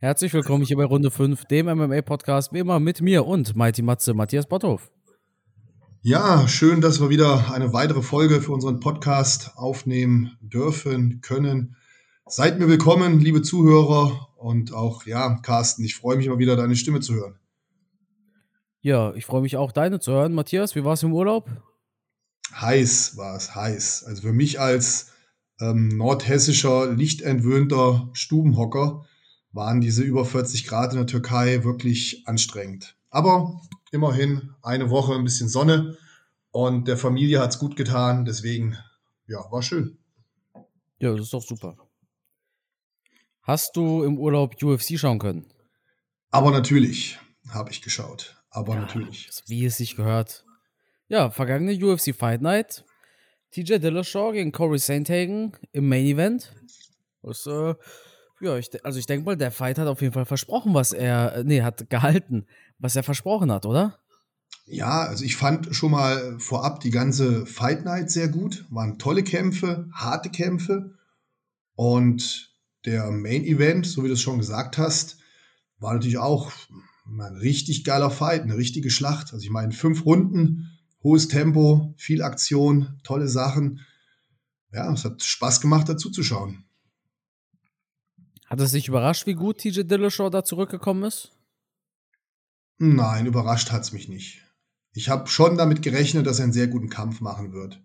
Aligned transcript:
Herzlich 0.00 0.32
willkommen 0.32 0.64
hier 0.64 0.76
bei 0.76 0.84
Runde 0.84 1.10
5, 1.10 1.46
dem 1.46 1.66
MMA-Podcast, 1.66 2.52
wie 2.52 2.60
immer 2.60 2.78
mit 2.78 3.00
mir 3.00 3.26
und 3.26 3.56
Mighty 3.56 3.82
Matze, 3.82 4.14
Matthias 4.14 4.46
Botthoff. 4.46 4.92
Ja, 6.02 6.46
schön, 6.46 6.80
dass 6.80 7.00
wir 7.00 7.10
wieder 7.10 7.52
eine 7.52 7.72
weitere 7.72 8.02
Folge 8.02 8.40
für 8.40 8.52
unseren 8.52 8.78
Podcast 8.78 9.50
aufnehmen 9.56 10.38
dürfen, 10.40 11.20
können. 11.20 11.74
Seid 12.26 12.60
mir 12.60 12.68
willkommen, 12.68 13.18
liebe 13.18 13.42
Zuhörer 13.42 14.28
und 14.36 14.72
auch, 14.72 15.04
ja, 15.04 15.40
Carsten, 15.42 15.82
ich 15.82 15.96
freue 15.96 16.16
mich 16.16 16.26
immer 16.26 16.38
wieder, 16.38 16.54
deine 16.54 16.76
Stimme 16.76 17.00
zu 17.00 17.14
hören. 17.14 17.34
Ja, 18.80 19.12
ich 19.14 19.26
freue 19.26 19.42
mich 19.42 19.56
auch, 19.56 19.72
deine 19.72 19.98
zu 19.98 20.12
hören. 20.12 20.32
Matthias, 20.32 20.76
wie 20.76 20.84
war 20.84 20.92
es 20.92 21.02
im 21.02 21.12
Urlaub? 21.12 21.50
Heiß 22.54 23.16
war 23.16 23.34
es, 23.34 23.56
heiß. 23.56 24.04
Also 24.06 24.22
für 24.22 24.32
mich 24.32 24.60
als 24.60 25.10
ähm, 25.60 25.88
nordhessischer, 25.88 26.86
lichtentwöhnter 26.86 28.10
Stubenhocker 28.12 29.07
waren 29.52 29.80
diese 29.80 30.02
über 30.02 30.24
40 30.24 30.66
Grad 30.66 30.92
in 30.92 30.98
der 30.98 31.06
Türkei 31.06 31.64
wirklich 31.64 32.22
anstrengend. 32.26 32.96
Aber 33.10 33.60
immerhin 33.90 34.54
eine 34.62 34.90
Woche 34.90 35.14
ein 35.14 35.24
bisschen 35.24 35.48
Sonne 35.48 35.96
und 36.50 36.88
der 36.88 36.96
Familie 36.96 37.40
hat 37.40 37.50
es 37.50 37.58
gut 37.58 37.76
getan. 37.76 38.24
Deswegen, 38.24 38.76
ja, 39.26 39.38
war 39.50 39.62
schön. 39.62 39.98
Ja, 40.98 41.12
das 41.12 41.22
ist 41.22 41.32
doch 41.32 41.42
super. 41.42 41.76
Hast 43.42 43.76
du 43.76 44.02
im 44.02 44.18
Urlaub 44.18 44.62
UFC 44.62 44.98
schauen 44.98 45.18
können? 45.18 45.46
Aber 46.30 46.50
natürlich 46.50 47.18
habe 47.48 47.70
ich 47.70 47.80
geschaut. 47.80 48.36
Aber 48.50 48.74
ja, 48.74 48.80
natürlich. 48.80 49.30
Wie 49.46 49.64
es 49.64 49.78
sich 49.78 49.96
gehört. 49.96 50.44
Ja, 51.08 51.30
vergangene 51.30 51.72
UFC 51.82 52.14
Fight 52.14 52.42
Night. 52.42 52.84
TJ 53.50 53.78
Dillashaw 53.78 54.32
gegen 54.32 54.52
Corey 54.52 54.78
Sandhagen 54.78 55.52
im 55.72 55.88
Main 55.88 56.04
Event. 56.04 56.54
Das, 57.22 57.46
äh, 57.46 57.74
ja, 58.40 58.56
ich, 58.56 58.84
also 58.84 58.98
ich 58.98 59.06
denke 59.06 59.24
mal, 59.24 59.36
der 59.36 59.50
Fight 59.50 59.78
hat 59.78 59.88
auf 59.88 60.00
jeden 60.00 60.12
Fall 60.12 60.26
versprochen, 60.26 60.74
was 60.74 60.92
er, 60.92 61.36
äh, 61.36 61.44
nee, 61.44 61.62
hat 61.62 61.90
gehalten, 61.90 62.46
was 62.78 62.96
er 62.96 63.02
versprochen 63.02 63.50
hat, 63.50 63.66
oder? 63.66 63.98
Ja, 64.66 65.02
also 65.02 65.24
ich 65.24 65.36
fand 65.36 65.74
schon 65.74 65.92
mal 65.92 66.38
vorab 66.38 66.80
die 66.80 66.90
ganze 66.90 67.46
Fight 67.46 67.84
Night 67.84 68.10
sehr 68.10 68.28
gut. 68.28 68.66
Waren 68.70 68.98
tolle 68.98 69.22
Kämpfe, 69.22 69.88
harte 69.92 70.30
Kämpfe. 70.30 70.94
Und 71.74 72.54
der 72.84 73.10
Main 73.10 73.44
Event, 73.44 73.86
so 73.86 74.04
wie 74.04 74.08
du 74.08 74.14
es 74.14 74.20
schon 74.20 74.38
gesagt 74.38 74.78
hast, 74.78 75.18
war 75.78 75.94
natürlich 75.94 76.18
auch 76.18 76.52
ein 77.06 77.36
richtig 77.36 77.84
geiler 77.84 78.10
Fight, 78.10 78.42
eine 78.42 78.56
richtige 78.56 78.90
Schlacht. 78.90 79.32
Also 79.32 79.42
ich 79.42 79.50
meine, 79.50 79.72
fünf 79.72 80.04
Runden, 80.04 80.78
hohes 81.02 81.28
Tempo, 81.28 81.94
viel 81.96 82.22
Aktion, 82.22 83.00
tolle 83.04 83.28
Sachen. 83.28 83.80
Ja, 84.72 84.92
es 84.92 85.04
hat 85.04 85.22
Spaß 85.22 85.60
gemacht, 85.60 85.88
dazu 85.88 86.10
zu. 86.10 86.22
Hat 88.48 88.60
es 88.60 88.72
dich 88.72 88.88
überrascht, 88.88 89.26
wie 89.26 89.34
gut 89.34 89.58
TJ 89.58 89.82
Dillashaw 89.82 90.30
da 90.30 90.42
zurückgekommen 90.42 91.04
ist? 91.04 91.32
Nein, 92.78 93.26
überrascht 93.26 93.70
hat 93.70 93.82
es 93.82 93.92
mich 93.92 94.08
nicht. 94.08 94.42
Ich 94.94 95.10
habe 95.10 95.28
schon 95.28 95.58
damit 95.58 95.82
gerechnet, 95.82 96.26
dass 96.26 96.38
er 96.38 96.44
einen 96.44 96.52
sehr 96.54 96.68
guten 96.68 96.88
Kampf 96.88 97.20
machen 97.20 97.52
wird. 97.52 97.82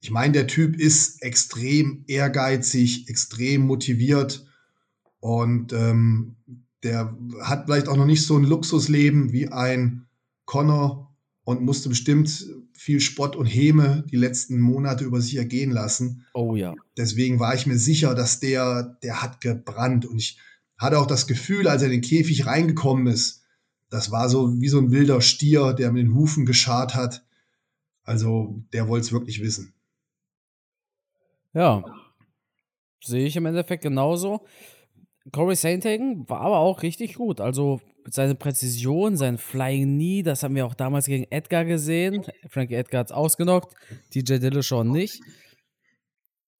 Ich 0.00 0.10
meine, 0.10 0.32
der 0.32 0.46
Typ 0.46 0.80
ist 0.80 1.22
extrem 1.22 2.04
ehrgeizig, 2.06 3.08
extrem 3.08 3.66
motiviert 3.66 4.46
und 5.18 5.74
ähm, 5.74 6.36
der 6.82 7.14
hat 7.42 7.66
vielleicht 7.66 7.88
auch 7.88 7.96
noch 7.96 8.06
nicht 8.06 8.24
so 8.24 8.38
ein 8.38 8.44
Luxusleben 8.44 9.32
wie 9.32 9.48
ein 9.48 10.06
Connor 10.46 11.14
und 11.44 11.60
musste 11.60 11.90
bestimmt 11.90 12.46
viel 12.80 13.00
Spott 13.00 13.36
und 13.36 13.44
Häme 13.44 14.04
die 14.10 14.16
letzten 14.16 14.58
Monate 14.58 15.04
über 15.04 15.20
sich 15.20 15.36
ergehen 15.36 15.70
lassen. 15.70 16.24
Oh 16.32 16.56
ja. 16.56 16.74
Deswegen 16.96 17.38
war 17.38 17.54
ich 17.54 17.66
mir 17.66 17.76
sicher, 17.76 18.14
dass 18.14 18.40
der, 18.40 18.96
der 19.02 19.20
hat 19.20 19.42
gebrannt. 19.42 20.06
Und 20.06 20.16
ich 20.16 20.38
hatte 20.78 20.98
auch 20.98 21.06
das 21.06 21.26
Gefühl, 21.26 21.68
als 21.68 21.82
er 21.82 21.88
in 21.88 22.00
den 22.00 22.00
Käfig 22.00 22.46
reingekommen 22.46 23.06
ist, 23.06 23.42
das 23.90 24.10
war 24.10 24.30
so 24.30 24.58
wie 24.62 24.68
so 24.68 24.78
ein 24.78 24.92
wilder 24.92 25.20
Stier, 25.20 25.74
der 25.74 25.92
mit 25.92 26.04
den 26.04 26.14
Hufen 26.14 26.46
geschart 26.46 26.94
hat. 26.94 27.22
Also 28.02 28.64
der 28.72 28.88
wollte 28.88 29.04
es 29.04 29.12
wirklich 29.12 29.42
wissen. 29.42 29.74
Ja, 31.52 31.84
sehe 33.04 33.26
ich 33.26 33.36
im 33.36 33.44
Endeffekt 33.44 33.82
genauso. 33.82 34.46
Corey 35.32 35.54
Sandhagen 35.54 36.26
war 36.30 36.40
aber 36.40 36.60
auch 36.60 36.80
richtig 36.80 37.16
gut. 37.16 37.42
Also 37.42 37.82
seine 38.08 38.34
Präzision, 38.34 39.16
sein 39.16 39.38
Flying 39.38 39.94
Knee, 39.96 40.22
das 40.22 40.42
haben 40.42 40.54
wir 40.54 40.66
auch 40.66 40.74
damals 40.74 41.06
gegen 41.06 41.26
Edgar 41.30 41.64
gesehen. 41.64 42.24
Frankie 42.48 42.74
Edgar 42.74 43.00
hat 43.00 43.08
es 43.08 43.12
ausgenockt, 43.12 43.74
DJ 44.14 44.38
Dillashaw 44.38 44.84
nicht. 44.84 45.20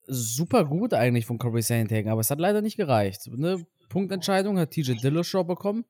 Super 0.06 0.65
gut 0.65 0.93
eigentlich 0.95 1.27
von 1.27 1.39
Corey 1.39 1.62
Sandhagen, 1.62 2.11
aber 2.11 2.21
es 2.21 2.31
hat 2.31 2.41
leider 2.41 2.62
nicht 2.62 2.77
gereicht. 2.77 3.28
Eine 3.33 3.65
Punktentscheidung 3.89 4.59
hat 4.59 4.71
TJ 4.71 4.95
Dillashaw 4.95 5.45
bekommen. 5.45 5.84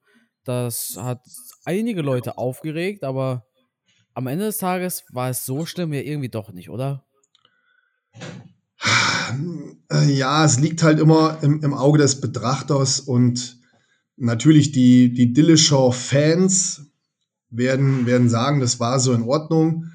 Das 0.44 0.96
hat 0.98 1.20
einige 1.64 2.02
Leute 2.02 2.38
aufgeregt, 2.38 3.04
aber 3.04 3.46
am 4.14 4.26
Ende 4.26 4.46
des 4.46 4.58
Tages 4.58 5.04
war 5.12 5.30
es 5.30 5.44
so 5.44 5.66
schlimm 5.66 5.92
ja 5.92 6.00
irgendwie 6.00 6.28
doch 6.28 6.52
nicht, 6.52 6.70
oder? 6.70 7.04
Ja, 10.08 10.44
es 10.44 10.58
liegt 10.58 10.82
halt 10.82 10.98
immer 10.98 11.38
im, 11.42 11.62
im 11.62 11.74
Auge 11.74 11.98
des 11.98 12.20
Betrachters 12.20 13.00
und 13.00 13.59
natürlich 14.20 14.70
die, 14.70 15.12
die 15.12 15.32
Dillashaw-Fans 15.32 16.82
werden, 17.48 18.06
werden 18.06 18.28
sagen, 18.28 18.60
das 18.60 18.78
war 18.78 19.00
so 19.00 19.12
in 19.12 19.22
Ordnung. 19.22 19.86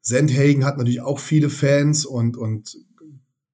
Sandhagen 0.00 0.64
hat 0.64 0.78
natürlich 0.78 1.00
auch 1.00 1.18
viele 1.18 1.50
Fans 1.50 2.06
und, 2.06 2.36
und 2.36 2.78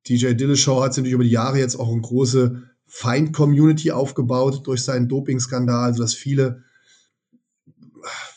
DJ 0.07 0.35
Dillashaw 0.35 0.83
hat 0.83 0.95
sich 0.95 1.03
natürlich 1.03 1.15
über 1.15 1.25
die 1.25 1.31
Jahre 1.31 1.59
jetzt 1.59 1.77
auch 1.77 1.91
eine 1.91 2.01
große 2.01 2.63
Feind-Community 2.87 3.91
aufgebaut 3.91 4.67
durch 4.67 4.83
seinen 4.83 5.09
Doping-Skandal, 5.09 5.95
sodass 5.95 6.15
viele 6.15 6.63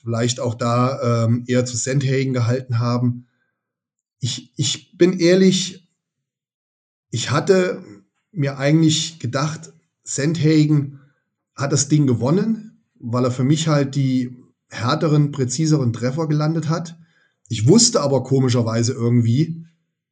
vielleicht 0.01 0.39
auch 0.39 0.55
da 0.55 1.25
ähm, 1.25 1.43
eher 1.47 1.65
zu 1.65 1.77
Sandhagen 1.77 2.33
gehalten 2.33 2.79
haben. 2.79 3.27
Ich, 4.19 4.53
ich 4.55 4.97
bin 4.97 5.19
ehrlich, 5.19 5.87
ich 7.11 7.31
hatte 7.31 7.83
mir 8.31 8.57
eigentlich 8.57 9.19
gedacht, 9.19 9.73
Sandhagen 10.03 11.00
hat 11.55 11.71
das 11.71 11.87
Ding 11.87 12.07
gewonnen, 12.07 12.83
weil 12.99 13.25
er 13.25 13.31
für 13.31 13.43
mich 13.43 13.67
halt 13.67 13.95
die 13.95 14.37
härteren, 14.69 15.31
präziseren 15.31 15.93
Treffer 15.93 16.27
gelandet 16.27 16.69
hat. 16.69 16.97
Ich 17.49 17.67
wusste 17.67 18.01
aber 18.01 18.23
komischerweise 18.23 18.93
irgendwie, 18.93 19.65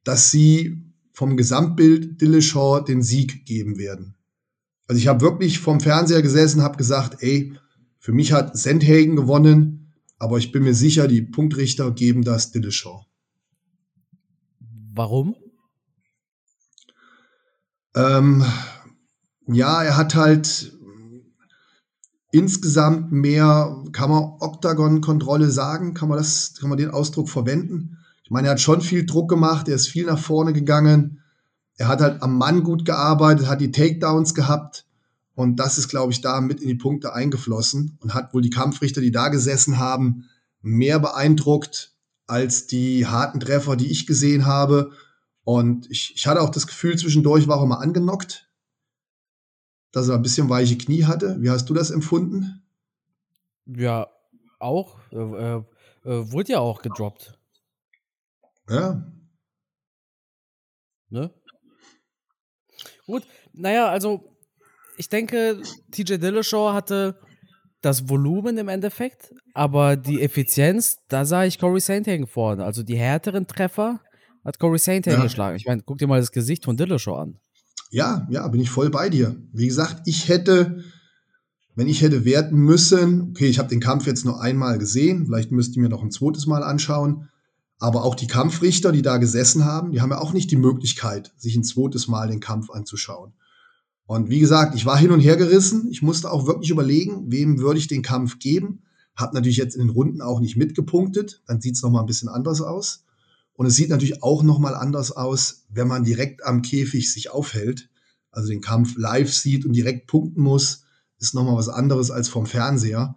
dass 0.04 0.30
sie 0.30 0.84
vom 1.12 1.36
Gesamtbild 1.36 2.20
Dillashaw 2.20 2.80
den 2.80 3.02
Sieg 3.02 3.46
geben 3.46 3.78
werden. 3.78 4.16
Also 4.86 4.98
ich 4.98 5.08
habe 5.08 5.20
wirklich 5.20 5.58
vom 5.60 5.80
Fernseher 5.80 6.22
gesessen, 6.22 6.62
habe 6.62 6.76
gesagt, 6.76 7.22
ey, 7.22 7.54
für 7.98 8.12
mich 8.12 8.32
hat 8.32 8.56
Sandhagen 8.56 9.16
gewonnen, 9.16 9.92
aber 10.18 10.38
ich 10.38 10.52
bin 10.52 10.64
mir 10.64 10.74
sicher, 10.74 11.08
die 11.08 11.22
Punktrichter 11.22 11.90
geben 11.92 12.22
das 12.22 12.52
Dillashaw. 12.52 13.06
Warum? 14.92 15.36
Ähm, 17.94 18.44
ja, 19.46 19.82
er 19.82 19.96
hat 19.96 20.14
halt 20.14 20.76
insgesamt 22.30 23.12
mehr, 23.12 23.76
kann 23.92 24.10
man 24.10 24.32
Oktagon-Kontrolle 24.40 25.50
sagen? 25.50 25.94
Kann 25.94 26.08
man 26.08 26.18
das, 26.18 26.54
kann 26.58 26.68
man 26.68 26.78
den 26.78 26.90
Ausdruck 26.90 27.28
verwenden? 27.28 27.98
Ich 28.22 28.30
meine, 28.30 28.48
er 28.48 28.52
hat 28.52 28.60
schon 28.60 28.80
viel 28.80 29.06
Druck 29.06 29.28
gemacht, 29.28 29.68
er 29.68 29.74
ist 29.74 29.88
viel 29.88 30.06
nach 30.06 30.18
vorne 30.18 30.52
gegangen. 30.52 31.20
Er 31.76 31.88
hat 31.88 32.00
halt 32.00 32.22
am 32.22 32.38
Mann 32.38 32.62
gut 32.62 32.84
gearbeitet, 32.84 33.48
hat 33.48 33.60
die 33.60 33.72
Takedowns 33.72 34.34
gehabt. 34.34 34.86
Und 35.34 35.56
das 35.56 35.78
ist, 35.78 35.88
glaube 35.88 36.12
ich, 36.12 36.20
da 36.20 36.40
mit 36.40 36.60
in 36.60 36.68
die 36.68 36.74
Punkte 36.74 37.14
eingeflossen 37.14 37.96
und 38.00 38.14
hat 38.14 38.34
wohl 38.34 38.42
die 38.42 38.50
Kampfrichter, 38.50 39.00
die 39.00 39.10
da 39.10 39.28
gesessen 39.28 39.78
haben, 39.78 40.28
mehr 40.62 40.98
beeindruckt 40.98 41.94
als 42.26 42.66
die 42.66 43.06
harten 43.06 43.40
Treffer, 43.40 43.76
die 43.76 43.90
ich 43.90 44.06
gesehen 44.06 44.46
habe. 44.46 44.92
Und 45.44 45.90
ich, 45.90 46.12
ich 46.14 46.26
hatte 46.26 46.42
auch 46.42 46.50
das 46.50 46.66
Gefühl, 46.66 46.96
zwischendurch 46.96 47.48
war 47.48 47.58
er 47.58 47.66
mal 47.66 47.76
angenockt, 47.76 48.49
dass 49.92 50.08
er 50.08 50.14
ein 50.14 50.22
bisschen 50.22 50.48
weiche 50.48 50.78
Knie 50.78 51.04
hatte. 51.04 51.36
Wie 51.40 51.50
hast 51.50 51.68
du 51.68 51.74
das 51.74 51.90
empfunden? 51.90 52.62
Ja, 53.66 54.08
auch. 54.58 54.98
Äh, 55.12 55.16
äh, 55.16 55.62
wurde 56.04 56.52
ja 56.52 56.60
auch 56.60 56.82
gedroppt. 56.82 57.38
Ja. 58.68 59.04
Ne? 61.08 61.30
Gut, 63.06 63.24
naja, 63.52 63.88
also 63.88 64.36
ich 64.96 65.08
denke, 65.08 65.60
TJ 65.90 66.18
Dillashaw 66.18 66.72
hatte 66.72 67.18
das 67.80 68.08
Volumen 68.08 68.58
im 68.58 68.68
Endeffekt, 68.68 69.34
aber 69.54 69.96
die 69.96 70.22
Effizienz, 70.22 70.98
da 71.08 71.24
sah 71.24 71.44
ich 71.44 71.58
Corey 71.58 71.80
Sandhagen 71.80 72.26
vorne. 72.26 72.64
Also 72.64 72.82
die 72.82 72.96
härteren 72.96 73.46
Treffer 73.46 74.00
hat 74.44 74.58
Corey 74.58 74.78
Sandhagen 74.78 75.18
ja. 75.18 75.24
geschlagen. 75.24 75.56
Ich 75.56 75.66
meine, 75.66 75.82
guck 75.82 75.98
dir 75.98 76.06
mal 76.06 76.20
das 76.20 76.30
Gesicht 76.30 76.64
von 76.64 76.76
Dillashaw 76.76 77.16
an. 77.16 77.40
Ja, 77.90 78.26
ja, 78.30 78.46
bin 78.48 78.60
ich 78.60 78.70
voll 78.70 78.90
bei 78.90 79.08
dir. 79.08 79.36
Wie 79.52 79.66
gesagt, 79.66 80.02
ich 80.06 80.28
hätte, 80.28 80.84
wenn 81.74 81.88
ich 81.88 82.02
hätte 82.02 82.24
werten 82.24 82.56
müssen, 82.56 83.30
okay, 83.30 83.46
ich 83.46 83.58
habe 83.58 83.68
den 83.68 83.80
Kampf 83.80 84.06
jetzt 84.06 84.24
nur 84.24 84.40
einmal 84.40 84.78
gesehen, 84.78 85.26
vielleicht 85.26 85.50
müsste 85.50 85.72
ich 85.72 85.78
mir 85.78 85.88
noch 85.88 86.02
ein 86.02 86.10
zweites 86.10 86.46
Mal 86.46 86.62
anschauen, 86.62 87.28
aber 87.78 88.04
auch 88.04 88.14
die 88.14 88.26
Kampfrichter, 88.26 88.92
die 88.92 89.02
da 89.02 89.16
gesessen 89.16 89.64
haben, 89.64 89.92
die 89.92 90.00
haben 90.00 90.10
ja 90.10 90.18
auch 90.18 90.32
nicht 90.32 90.50
die 90.50 90.56
Möglichkeit, 90.56 91.32
sich 91.36 91.56
ein 91.56 91.64
zweites 91.64 92.08
Mal 92.08 92.28
den 92.28 92.40
Kampf 92.40 92.70
anzuschauen. 92.70 93.32
Und 94.10 94.28
wie 94.28 94.40
gesagt, 94.40 94.74
ich 94.74 94.86
war 94.86 94.98
hin 94.98 95.12
und 95.12 95.20
her 95.20 95.36
gerissen. 95.36 95.86
Ich 95.88 96.02
musste 96.02 96.32
auch 96.32 96.44
wirklich 96.46 96.70
überlegen, 96.70 97.30
wem 97.30 97.60
würde 97.60 97.78
ich 97.78 97.86
den 97.86 98.02
Kampf 98.02 98.40
geben. 98.40 98.82
Hab 99.14 99.34
natürlich 99.34 99.56
jetzt 99.56 99.76
in 99.76 99.82
den 99.82 99.90
Runden 99.90 100.20
auch 100.20 100.40
nicht 100.40 100.56
mitgepunktet. 100.56 101.42
Dann 101.46 101.60
sieht 101.60 101.76
es 101.76 101.82
nochmal 101.82 102.02
ein 102.02 102.06
bisschen 102.06 102.28
anders 102.28 102.60
aus. 102.60 103.04
Und 103.60 103.66
es 103.66 103.76
sieht 103.76 103.90
natürlich 103.90 104.22
auch 104.22 104.42
nochmal 104.42 104.74
anders 104.74 105.12
aus, 105.12 105.66
wenn 105.68 105.86
man 105.86 106.02
direkt 106.02 106.42
am 106.46 106.62
Käfig 106.62 107.12
sich 107.12 107.28
aufhält. 107.28 107.90
Also 108.30 108.48
den 108.48 108.62
Kampf 108.62 108.96
live 108.96 109.30
sieht 109.30 109.66
und 109.66 109.74
direkt 109.74 110.06
punkten 110.06 110.40
muss, 110.40 110.84
ist 111.18 111.34
nochmal 111.34 111.56
was 111.56 111.68
anderes 111.68 112.10
als 112.10 112.30
vom 112.30 112.46
Fernseher. 112.46 113.16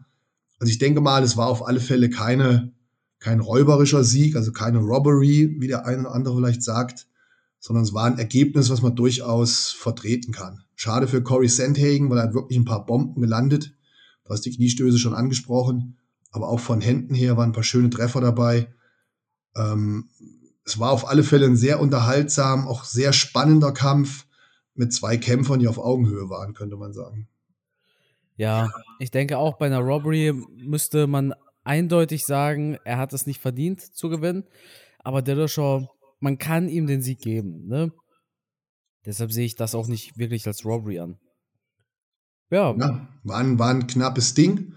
Also 0.59 0.69
ich 0.69 0.79
denke 0.79 0.99
mal, 0.99 1.23
es 1.23 1.37
war 1.37 1.47
auf 1.47 1.65
alle 1.65 1.79
Fälle 1.79 2.09
keine, 2.09 2.73
kein 3.19 3.39
räuberischer 3.39 4.03
Sieg, 4.03 4.35
also 4.35 4.51
keine 4.51 4.79
Robbery, 4.79 5.55
wie 5.59 5.67
der 5.67 5.85
eine 5.85 6.01
oder 6.01 6.13
andere 6.13 6.35
vielleicht 6.35 6.63
sagt, 6.63 7.07
sondern 7.61 7.85
es 7.85 7.93
war 7.93 8.03
ein 8.03 8.19
Ergebnis, 8.19 8.69
was 8.69 8.81
man 8.81 8.97
durchaus 8.97 9.71
vertreten 9.71 10.33
kann. 10.33 10.65
Schade 10.75 11.07
für 11.07 11.23
Corey 11.23 11.47
Sandhagen, 11.47 12.09
weil 12.09 12.17
er 12.17 12.25
hat 12.25 12.33
wirklich 12.33 12.59
ein 12.59 12.65
paar 12.65 12.85
Bomben 12.85 13.21
gelandet. 13.21 13.73
Du 14.25 14.33
hast 14.33 14.41
die 14.41 14.51
Kniestöße 14.51 14.99
schon 14.99 15.13
angesprochen, 15.13 15.99
aber 16.31 16.49
auch 16.49 16.59
von 16.59 16.81
Händen 16.81 17.15
her 17.15 17.37
waren 17.37 17.51
ein 17.51 17.53
paar 17.53 17.63
schöne 17.63 17.89
Treffer 17.89 18.19
dabei. 18.19 18.67
Ähm, 19.55 20.09
es 20.65 20.79
war 20.79 20.91
auf 20.91 21.07
alle 21.07 21.23
Fälle 21.23 21.45
ein 21.45 21.55
sehr 21.55 21.79
unterhaltsam, 21.79 22.67
auch 22.67 22.83
sehr 22.83 23.13
spannender 23.13 23.71
Kampf 23.71 24.25
mit 24.75 24.93
zwei 24.93 25.17
Kämpfern, 25.17 25.59
die 25.59 25.67
auf 25.67 25.77
Augenhöhe 25.77 26.29
waren, 26.29 26.53
könnte 26.53 26.77
man 26.77 26.93
sagen. 26.93 27.27
Ja, 28.35 28.71
ich 28.99 29.11
denke 29.11 29.37
auch 29.37 29.57
bei 29.57 29.67
einer 29.67 29.79
Robbery 29.79 30.33
müsste 30.57 31.05
man 31.05 31.33
eindeutig 31.63 32.25
sagen, 32.25 32.77
er 32.83 32.97
hat 32.97 33.13
es 33.13 33.27
nicht 33.27 33.41
verdient 33.41 33.81
zu 33.81 34.09
gewinnen. 34.09 34.45
Aber 34.99 35.21
Dillashaw 35.21 35.87
man 36.23 36.37
kann 36.37 36.69
ihm 36.69 36.87
den 36.87 37.01
Sieg 37.01 37.19
geben. 37.19 37.67
Ne? 37.67 37.91
Deshalb 39.05 39.33
sehe 39.33 39.45
ich 39.45 39.57
das 39.57 39.75
auch 39.75 39.87
nicht 39.87 40.17
wirklich 40.17 40.47
als 40.47 40.63
Robbery 40.63 40.99
an. 40.99 41.19
Ja. 42.49 42.73
ja 42.77 43.09
war, 43.23 43.37
ein, 43.37 43.59
war 43.59 43.69
ein 43.69 43.87
knappes 43.87 44.33
Ding. 44.33 44.73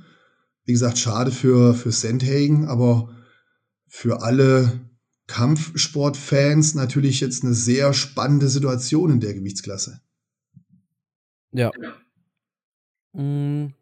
Wie 0.64 0.73
gesagt, 0.73 0.99
schade 0.99 1.31
für, 1.31 1.75
für 1.75 1.93
Sandhagen, 1.93 2.67
aber 2.67 3.15
für 3.88 4.22
alle 4.22 4.80
Kampfsportfans 5.26 6.74
natürlich 6.74 7.20
jetzt 7.20 7.44
eine 7.44 7.54
sehr 7.54 7.92
spannende 7.92 8.48
Situation 8.48 9.10
in 9.10 9.20
der 9.20 9.34
Gewichtsklasse. 9.34 10.00
Ja. 11.52 11.70
Mhm. 13.12 13.74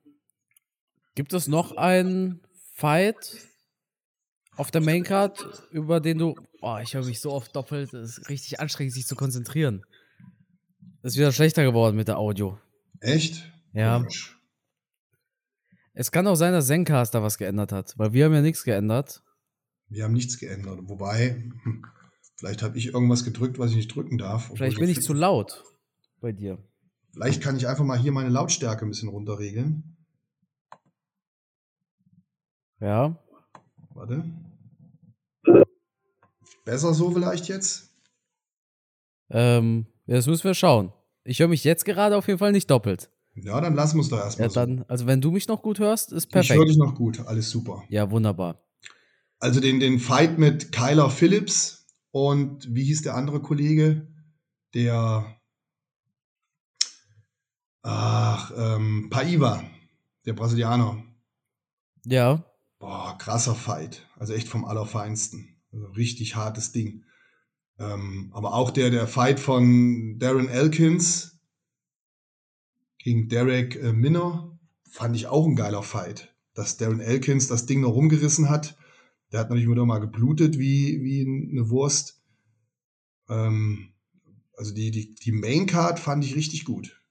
Gibt 1.15 1.33
es 1.33 1.49
noch 1.49 1.77
einen 1.77 2.41
Fight 2.75 3.37
auf 4.57 4.71
der 4.71 4.81
Maincard, 4.81 5.69
über 5.71 6.01
den 6.01 6.19
du 6.19 6.35
Oh, 6.67 6.79
ich 6.79 6.95
höre 6.95 7.05
mich 7.05 7.21
so 7.21 7.31
oft 7.31 7.55
doppelt. 7.55 7.93
Es 7.93 8.17
ist 8.17 8.31
richtig 8.31 8.59
anstrengend, 8.59 8.95
sich 8.95 9.07
zu 9.07 9.17
konzentrieren. 9.17 9.85
Ist 11.03 11.19
wieder 11.19 11.31
schlechter 11.31 11.63
geworden 11.63 11.95
mit 11.95 12.09
der 12.09 12.17
Audio. 12.17 12.59
Echt? 13.01 13.53
Ja. 13.75 13.99
Mensch. 13.99 14.35
Es 15.93 16.11
kann 16.11 16.27
auch 16.27 16.37
sein, 16.37 16.55
dass 16.55 16.69
Zencaster 16.69 17.23
was 17.23 17.37
geändert 17.37 17.71
hat, 17.71 17.93
weil 17.99 18.15
wir 18.15 18.25
haben 18.25 18.33
ja 18.33 18.41
nichts 18.41 18.65
geändert. 18.65 19.23
Wir 19.89 20.05
haben 20.05 20.13
nichts 20.13 20.39
geändert. 20.39 20.81
Wobei, 20.83 21.51
vielleicht 22.37 22.63
habe 22.63 22.79
ich 22.79 22.87
irgendwas 22.87 23.25
gedrückt, 23.25 23.59
was 23.59 23.71
ich 23.71 23.77
nicht 23.77 23.95
drücken 23.95 24.19
darf. 24.19 24.51
Vielleicht 24.55 24.79
bin 24.79 24.89
ich 24.89 25.01
zu 25.01 25.13
laut 25.13 25.65
bei 26.21 26.33
dir. 26.33 26.59
Vielleicht 27.13 27.43
kann 27.43 27.57
ich 27.57 27.69
einfach 27.69 27.85
mal 27.85 27.99
hier 27.99 28.13
meine 28.13 28.31
Lautstärke 28.31 28.85
ein 28.85 28.89
bisschen 28.89 29.09
runterregeln. 29.09 29.97
Ja. 32.81 33.17
Warte. 33.95 34.25
Besser 36.65 36.95
so 36.95 37.11
vielleicht 37.11 37.49
jetzt? 37.49 37.95
Ähm, 39.31 39.87
das 40.07 40.27
müssen 40.27 40.45
wir 40.45 40.55
schauen. 40.55 40.93
Ich 41.23 41.39
höre 41.39 41.49
mich 41.49 41.65
jetzt 41.65 41.85
gerade 41.85 42.17
auf 42.17 42.27
jeden 42.27 42.39
Fall 42.39 42.53
nicht 42.53 42.71
doppelt. 42.71 43.11
Ja, 43.35 43.61
dann 43.61 43.75
lassen 43.75 43.97
wir 43.97 44.03
es 44.03 44.09
doch 44.09 44.19
erstmal. 44.19 44.49
Ja, 44.49 44.55
dann, 44.55 44.79
so. 44.79 44.85
also 44.89 45.07
wenn 45.07 45.21
du 45.21 45.31
mich 45.31 45.49
noch 45.49 45.63
gut 45.63 45.79
hörst, 45.79 46.13
ist 46.13 46.27
perfekt. 46.27 46.51
Ich 46.51 46.57
höre 46.57 46.67
dich 46.67 46.77
noch 46.77 46.95
gut, 46.95 47.21
alles 47.27 47.51
super. 47.51 47.83
Ja, 47.89 48.11
wunderbar. 48.11 48.64
Also 49.45 49.61
den, 49.61 49.79
den 49.79 49.99
Fight 49.99 50.39
mit 50.39 50.73
Kyler 50.73 51.11
Phillips 51.11 51.87
und 52.13 52.75
wie 52.75 52.85
hieß 52.85 53.03
der 53.03 53.15
andere 53.15 53.43
Kollege? 53.43 54.09
Der 54.73 55.39
Ach, 57.83 58.51
ähm, 58.57 59.11
Paiva, 59.11 59.63
der 60.25 60.33
Brasilianer. 60.33 61.05
Ja. 62.07 62.43
Boah, 62.79 63.19
krasser 63.19 63.55
Fight. 63.55 64.09
Also 64.17 64.33
echt 64.33 64.49
vom 64.49 64.65
Allerfeinsten. 64.65 65.61
Also 65.71 65.89
richtig 65.89 66.37
hartes 66.37 66.73
Ding. 66.73 67.05
Ähm, 67.79 68.31
aber 68.33 68.55
auch 68.55 68.71
der, 68.71 68.89
der 68.89 69.07
Fight 69.07 69.39
von 69.39 70.19
Darren 70.19 70.49
Elkins 70.49 71.39
gegen 72.97 73.29
Derek 73.29 73.77
äh, 73.77 73.93
Minner 73.93 74.59
fand 74.91 75.15
ich 75.15 75.27
auch 75.27 75.45
ein 75.45 75.55
geiler 75.55 75.83
Fight. 75.83 76.35
Dass 76.55 76.79
Darren 76.79 77.01
Elkins 77.01 77.47
das 77.47 77.67
Ding 77.67 77.83
noch 77.83 77.93
rumgerissen 77.93 78.49
hat. 78.49 78.79
Der 79.35 79.41
hat 79.41 79.51
natürlich 79.51 79.69
wieder 79.69 79.85
mal 79.85 79.99
geblutet 79.99 80.61
wie, 80.61 81.03
wie 81.03 81.23
eine 81.51 81.69
Wurst. 81.69 82.23
Ähm, 83.29 83.89
also 84.57 84.73
die, 84.73 84.93
die, 84.93 85.13
die 85.17 85.33
Main 85.33 85.67
Card 85.67 85.99
fand 85.99 86.25
ich 86.25 86.37
richtig 86.37 86.65
gut. 86.65 87.03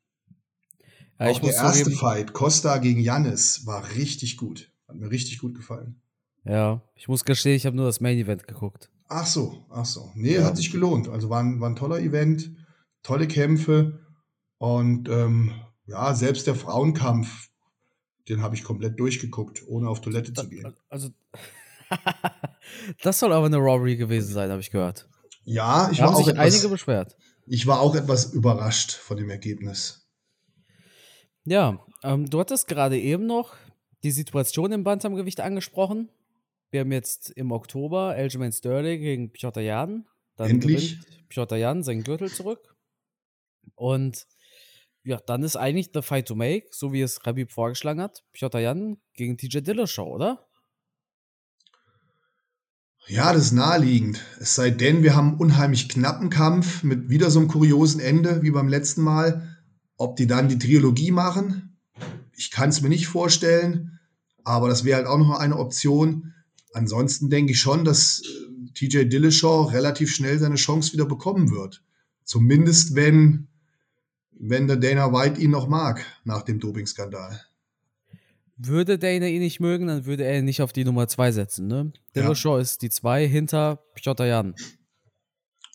Ja, 1.20 1.32
auch 1.32 1.40
der 1.40 1.54
erste 1.54 1.92
Fight, 1.92 2.32
Costa 2.32 2.78
gegen 2.78 3.02
Jannis, 3.02 3.66
war 3.66 3.96
richtig 3.96 4.38
gut. 4.38 4.72
Hat 4.88 4.96
mir 4.96 5.12
richtig 5.12 5.40
gut 5.40 5.54
gefallen. 5.54 6.02
Ja, 6.46 6.82
ich 6.96 7.10
muss 7.10 7.26
gestehen, 7.26 7.58
ich 7.58 7.66
habe 7.66 7.76
nur 7.76 7.88
das 7.88 8.00
Main 8.00 8.18
Event 8.18 8.48
geguckt. 8.48 8.90
Ach 9.10 9.28
so, 9.28 9.66
ach 9.70 9.84
so. 9.86 10.10
Nee, 10.16 10.36
ja. 10.36 10.46
hat 10.46 10.56
sich 10.56 10.72
gelohnt. 10.72 11.10
Also 11.10 11.30
war 11.30 11.44
ein, 11.44 11.60
war 11.60 11.70
ein 11.70 11.76
toller 11.76 12.00
Event, 12.00 12.56
tolle 13.02 13.28
Kämpfe 13.28 14.00
und 14.60 15.10
ähm, 15.10 15.52
ja, 15.88 16.16
selbst 16.16 16.48
der 16.48 16.56
Frauenkampf, 16.56 17.50
den 18.30 18.42
habe 18.42 18.56
ich 18.56 18.64
komplett 18.64 18.98
durchgeguckt, 18.98 19.68
ohne 19.68 19.90
auf 19.90 20.00
Toilette 20.00 20.32
zu 20.32 20.48
gehen. 20.48 20.74
Also, 20.88 21.10
das 23.04 23.20
soll 23.20 23.34
aber 23.34 23.46
eine 23.46 23.58
Robbery 23.58 23.96
gewesen 23.96 24.34
sein, 24.34 24.50
habe 24.50 24.62
ich 24.62 24.72
gehört. 24.72 25.08
Ja, 25.46 25.90
ich 25.92 25.98
da 25.98 26.06
war 26.06 26.16
auch 26.16 26.28
etwas, 26.28 26.54
einige 26.54 26.70
beschwert. 26.70 27.16
Ich 27.46 27.68
war 27.68 27.82
auch 27.82 27.96
etwas 27.96 28.34
überrascht 28.34 28.94
von 28.94 29.18
dem 29.18 29.30
Ergebnis. 29.30 30.08
Ja, 31.46 31.86
ähm, 32.04 32.30
du 32.30 32.40
hattest 32.40 32.68
gerade 32.68 33.00
eben 33.00 33.26
noch 33.26 33.56
die 34.04 34.12
Situation 34.12 34.72
im 34.72 34.84
Bantamgewicht 34.84 35.42
angesprochen. 35.42 36.10
Wir 36.72 36.82
haben 36.82 36.92
jetzt 36.92 37.30
im 37.32 37.52
Oktober 37.52 38.10
Aljamain 38.10 38.52
Sterling 38.52 39.02
gegen 39.02 39.32
Piotr 39.32 39.62
Jan. 39.62 40.06
Dann 40.38 40.50
Endlich. 40.50 41.00
Piotr 41.30 41.58
Jan 41.58 41.84
seinen 41.84 42.04
Gürtel 42.04 42.32
zurück. 42.32 42.76
Und 43.76 44.26
ja, 45.04 45.20
dann 45.26 45.44
ist 45.44 45.58
eigentlich 45.58 45.92
the 45.94 46.02
fight 46.02 46.28
to 46.28 46.36
make, 46.36 46.68
so 46.72 46.94
wie 46.94 47.02
es 47.02 47.26
Rabib 47.26 47.52
vorgeschlagen 47.52 48.02
hat. 48.02 48.24
Piotr 48.32 48.60
Jan 48.60 48.98
gegen 49.14 49.38
TJ 49.38 49.60
Dillashaw, 49.60 50.08
oder? 50.08 50.48
Ja, 53.08 53.34
das 53.34 53.46
ist 53.46 53.52
naheliegend. 53.52 54.24
Es 54.40 54.56
sei 54.56 54.70
denn, 54.70 55.04
wir 55.04 55.16
haben 55.16 55.32
einen 55.32 55.38
unheimlich 55.38 55.90
knappen 55.90 56.30
Kampf 56.30 56.84
mit 56.84 57.10
wieder 57.10 57.30
so 57.32 57.40
einem 57.40 57.50
kuriosen 57.50 58.00
Ende 58.00 58.42
wie 58.44 58.52
beim 58.52 58.70
letzten 58.70 59.02
Mal. 59.02 59.58
Ob 59.98 60.16
die 60.16 60.26
dann 60.26 60.48
die 60.48 60.58
Trilogie 60.58 61.12
machen, 61.12 61.78
ich 62.36 62.50
kann 62.50 62.70
es 62.70 62.82
mir 62.82 62.90
nicht 62.90 63.08
vorstellen, 63.08 64.00
aber 64.44 64.70
das 64.70 64.86
wäre 64.86 64.98
halt 64.98 65.08
auch 65.08 65.18
noch 65.18 65.38
eine 65.38 65.58
Option. 65.58 66.34
Ansonsten 66.74 67.30
denke 67.30 67.52
ich 67.52 67.60
schon, 67.60 67.84
dass 67.84 68.22
äh, 68.22 68.72
TJ 68.74 69.10
Dillashaw 69.10 69.64
relativ 69.66 70.14
schnell 70.14 70.40
seine 70.40 70.56
Chance 70.56 70.94
wieder 70.94 71.06
bekommen 71.06 71.52
wird. 71.52 71.84
Zumindest 72.24 72.96
wenn, 72.96 73.48
wenn 74.32 74.68
der 74.68 74.78
Dana 74.78 75.12
White 75.12 75.40
ihn 75.42 75.52
noch 75.52 75.68
mag 75.68 76.04
nach 76.24 76.42
dem 76.42 76.60
Dopingskandal. 76.60 77.42
Würde 78.56 79.00
Dana 79.00 79.28
ihn 79.28 79.42
nicht 79.42 79.60
mögen, 79.60 79.88
dann 79.88 80.06
würde 80.06 80.24
er 80.24 80.40
ihn 80.40 80.46
nicht 80.46 80.62
auf 80.62 80.74
die 80.74 80.86
Nummer 80.86 81.08
2 81.08 81.32
setzen. 81.32 81.68
Ne? 81.68 81.92
Dillashaw 82.16 82.56
ja. 82.56 82.62
ist 82.62 82.82
die 82.82 82.90
2 82.90 83.28
hinter 83.28 83.84
Piotr 83.96 84.26
Jan. 84.26 84.56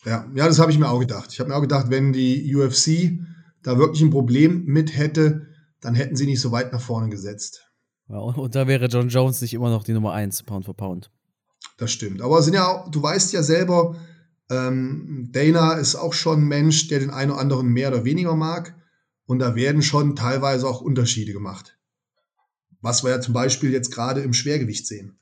Ja, 0.05 0.27
ja 0.35 0.47
das 0.47 0.59
habe 0.59 0.71
ich 0.71 0.79
mir 0.79 0.89
auch 0.89 1.01
gedacht. 1.01 1.33
Ich 1.33 1.41
habe 1.41 1.51
mir 1.51 1.57
auch 1.57 1.61
gedacht, 1.61 1.91
wenn 1.91 2.13
die 2.13 2.55
UFC 2.55 3.19
da 3.63 3.79
wirklich 3.79 4.03
ein 4.03 4.11
Problem 4.11 4.65
mit 4.65 4.97
hätte, 4.97 5.49
dann 5.81 5.95
hätten 5.95 6.17
sie 6.17 6.27
nicht 6.27 6.41
so 6.41 6.53
weit 6.53 6.73
nach 6.73 6.81
vorne 6.81 7.09
gesetzt. 7.09 7.69
Ja, 8.09 8.19
und, 8.19 8.39
und, 8.39 8.55
da 8.55 8.67
wäre 8.67 8.87
John 8.87 9.09
Jones 9.09 9.41
nicht 9.43 9.55
immer 9.55 9.71
noch 9.71 9.85
die 9.85 9.93
Nummer 9.93 10.13
1, 10.13 10.45
Pound 10.45 10.65
for 10.65 10.75
Pound. 10.75 11.11
Das 11.77 11.93
stimmt. 11.93 12.23
Aber 12.23 12.43
sind 12.43 12.55
ja, 12.55 12.87
du 12.91 13.03
weißt 13.03 13.33
ja 13.33 13.43
selber, 13.43 13.97
ähm, 14.51 15.29
Dana 15.33 15.75
ist 15.75 15.95
auch 15.95 16.15
schon 16.15 16.43
ein 16.43 16.49
Mensch, 16.49 16.89
der 16.89 17.01
den 17.01 17.11
einen 17.11 17.33
oder 17.33 17.41
anderen 17.41 17.69
mehr 17.69 17.89
oder 17.89 18.05
weniger 18.05 18.35
mag. 18.35 18.75
Und 19.27 19.41
da 19.41 19.55
werden 19.55 19.83
schon 19.83 20.17
teilweise 20.17 20.67
auch 20.67 20.81
Unterschiede 20.81 21.33
gemacht. 21.33 21.78
Was 22.81 23.03
wir 23.03 23.11
ja 23.11 23.21
zum 23.21 23.35
Beispiel 23.35 23.73
jetzt 23.73 23.91
gerade 23.91 24.21
im 24.21 24.33
Schwergewicht 24.33 24.87
sehen. 24.87 25.19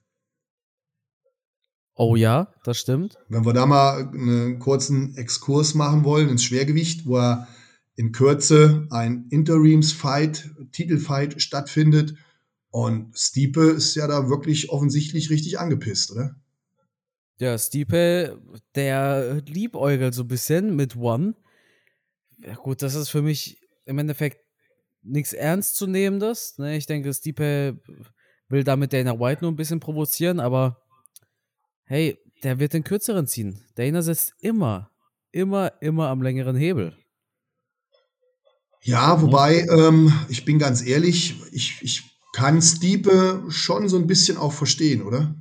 Oh 1.95 2.15
ja, 2.15 2.53
das 2.65 2.79
stimmt. 2.79 3.17
Wenn 3.29 3.47
wir 3.47 3.55
da 3.55 3.65
mal 3.65 4.09
einen 4.09 4.59
kurzen 4.59 5.17
Exkurs 5.17 5.75
machen 5.75 6.05
wollen 6.05 6.29
ins 6.29 6.45
Schwergewicht, 6.45 7.07
wo 7.07 7.17
er 7.17 7.49
in 7.95 8.13
Kürze 8.13 8.87
ein 8.91 9.27
Interims-Fight, 9.31 10.51
Titelfight 10.73 11.41
stattfindet 11.41 12.15
und 12.69 13.19
Stiepe 13.19 13.71
ist 13.71 13.95
ja 13.95 14.07
da 14.07 14.29
wirklich 14.29 14.69
offensichtlich 14.69 15.31
richtig 15.31 15.59
angepisst, 15.59 16.13
oder? 16.13 16.37
Ja, 17.39 17.57
Stiepe, 17.57 18.43
der 18.75 19.43
liebäugelt 19.47 20.13
so 20.13 20.25
ein 20.25 20.29
bisschen 20.29 20.77
mit 20.77 20.97
One. 20.97 21.35
Ja, 22.39 22.55
gut, 22.55 22.83
das 22.83 22.95
ist 22.95 23.09
für 23.09 23.23
mich 23.23 23.61
im 23.87 23.99
Endeffekt 23.99 24.46
nichts 25.07 25.33
Ernstzunehmendes. 25.33 26.59
Ne? 26.59 26.77
Ich 26.77 26.87
denke, 26.87 27.13
Stipe 27.13 27.81
will 28.49 28.65
damit 28.65 28.93
Dana 28.93 29.19
White 29.19 29.43
nur 29.43 29.53
ein 29.53 29.57
bisschen 29.57 29.81
provozieren, 29.81 30.41
aber 30.41 30.83
hey, 31.85 32.19
der 32.43 32.59
wird 32.59 32.73
den 32.73 32.85
kürzeren 32.85 33.27
ziehen. 33.27 33.65
Dana 33.75 34.03
sitzt 34.03 34.35
immer, 34.41 34.91
immer, 35.33 35.73
immer 35.81 36.09
am 36.09 36.23
längeren 36.23 36.57
Hebel. 36.57 36.97
Ja, 38.83 39.21
wobei, 39.21 39.67
ähm, 39.69 40.13
ich 40.29 40.45
bin 40.45 40.59
ganz 40.59 40.87
ehrlich, 40.87 41.35
ich, 41.51 41.83
ich 41.83 42.05
kann 42.33 42.63
Stiepe 42.63 43.45
schon 43.49 43.89
so 43.89 43.97
ein 43.97 44.07
bisschen 44.07 44.37
auch 44.37 44.53
verstehen, 44.53 45.03
oder? 45.03 45.35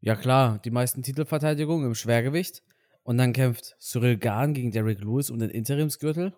Ja, 0.00 0.14
klar, 0.14 0.60
die 0.64 0.70
meisten 0.70 1.02
Titelverteidigungen 1.02 1.86
im 1.86 1.94
Schwergewicht. 1.94 2.62
Und 3.04 3.18
dann 3.18 3.32
kämpft 3.32 3.76
Cyril 3.80 4.16
Gahn 4.16 4.54
gegen 4.54 4.70
Derek 4.70 5.00
Lewis 5.00 5.30
um 5.30 5.38
den 5.38 5.50
Interimsgürtel. 5.50 6.34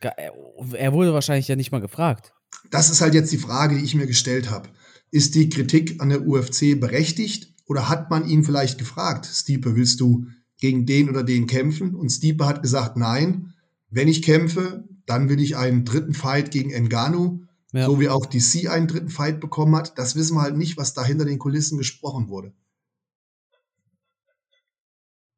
Er 0.00 0.92
wurde 0.92 1.12
wahrscheinlich 1.12 1.48
ja 1.48 1.56
nicht 1.56 1.72
mal 1.72 1.80
gefragt. 1.80 2.32
Das 2.70 2.90
ist 2.90 3.00
halt 3.00 3.14
jetzt 3.14 3.32
die 3.32 3.38
Frage, 3.38 3.76
die 3.76 3.84
ich 3.84 3.94
mir 3.94 4.06
gestellt 4.06 4.50
habe. 4.50 4.68
Ist 5.10 5.34
die 5.34 5.48
Kritik 5.48 6.00
an 6.00 6.10
der 6.10 6.26
UFC 6.26 6.78
berechtigt 6.78 7.54
oder 7.66 7.88
hat 7.88 8.10
man 8.10 8.28
ihn 8.28 8.44
vielleicht 8.44 8.78
gefragt, 8.78 9.26
Stiepe, 9.26 9.76
willst 9.76 10.00
du 10.00 10.26
gegen 10.58 10.86
den 10.86 11.08
oder 11.08 11.22
den 11.22 11.46
kämpfen? 11.46 11.94
Und 11.94 12.10
Stiepe 12.10 12.46
hat 12.46 12.62
gesagt, 12.62 12.96
nein, 12.96 13.54
wenn 13.90 14.08
ich 14.08 14.22
kämpfe, 14.22 14.84
dann 15.06 15.28
will 15.28 15.40
ich 15.40 15.56
einen 15.56 15.84
dritten 15.84 16.14
Fight 16.14 16.50
gegen 16.50 16.70
Engano, 16.70 17.40
ja. 17.72 17.86
so 17.86 18.00
wie 18.00 18.08
auch 18.08 18.26
DC 18.26 18.68
einen 18.68 18.88
dritten 18.88 19.08
Fight 19.08 19.40
bekommen 19.40 19.74
hat. 19.76 19.98
Das 19.98 20.16
wissen 20.16 20.36
wir 20.36 20.42
halt 20.42 20.56
nicht, 20.56 20.76
was 20.76 20.94
da 20.94 21.04
hinter 21.04 21.24
den 21.24 21.38
Kulissen 21.38 21.78
gesprochen 21.78 22.28
wurde. 22.28 22.52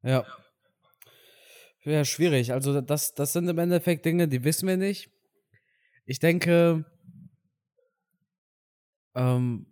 Ja. 0.03 0.25
Ja, 1.83 2.05
schwierig. 2.05 2.53
Also 2.53 2.81
das, 2.81 3.13
das 3.15 3.33
sind 3.33 3.47
im 3.47 3.57
Endeffekt 3.57 4.05
Dinge, 4.05 4.27
die 4.27 4.43
wissen 4.43 4.67
wir 4.67 4.77
nicht. 4.77 5.09
Ich 6.05 6.19
denke, 6.19 6.85
ähm, 9.15 9.65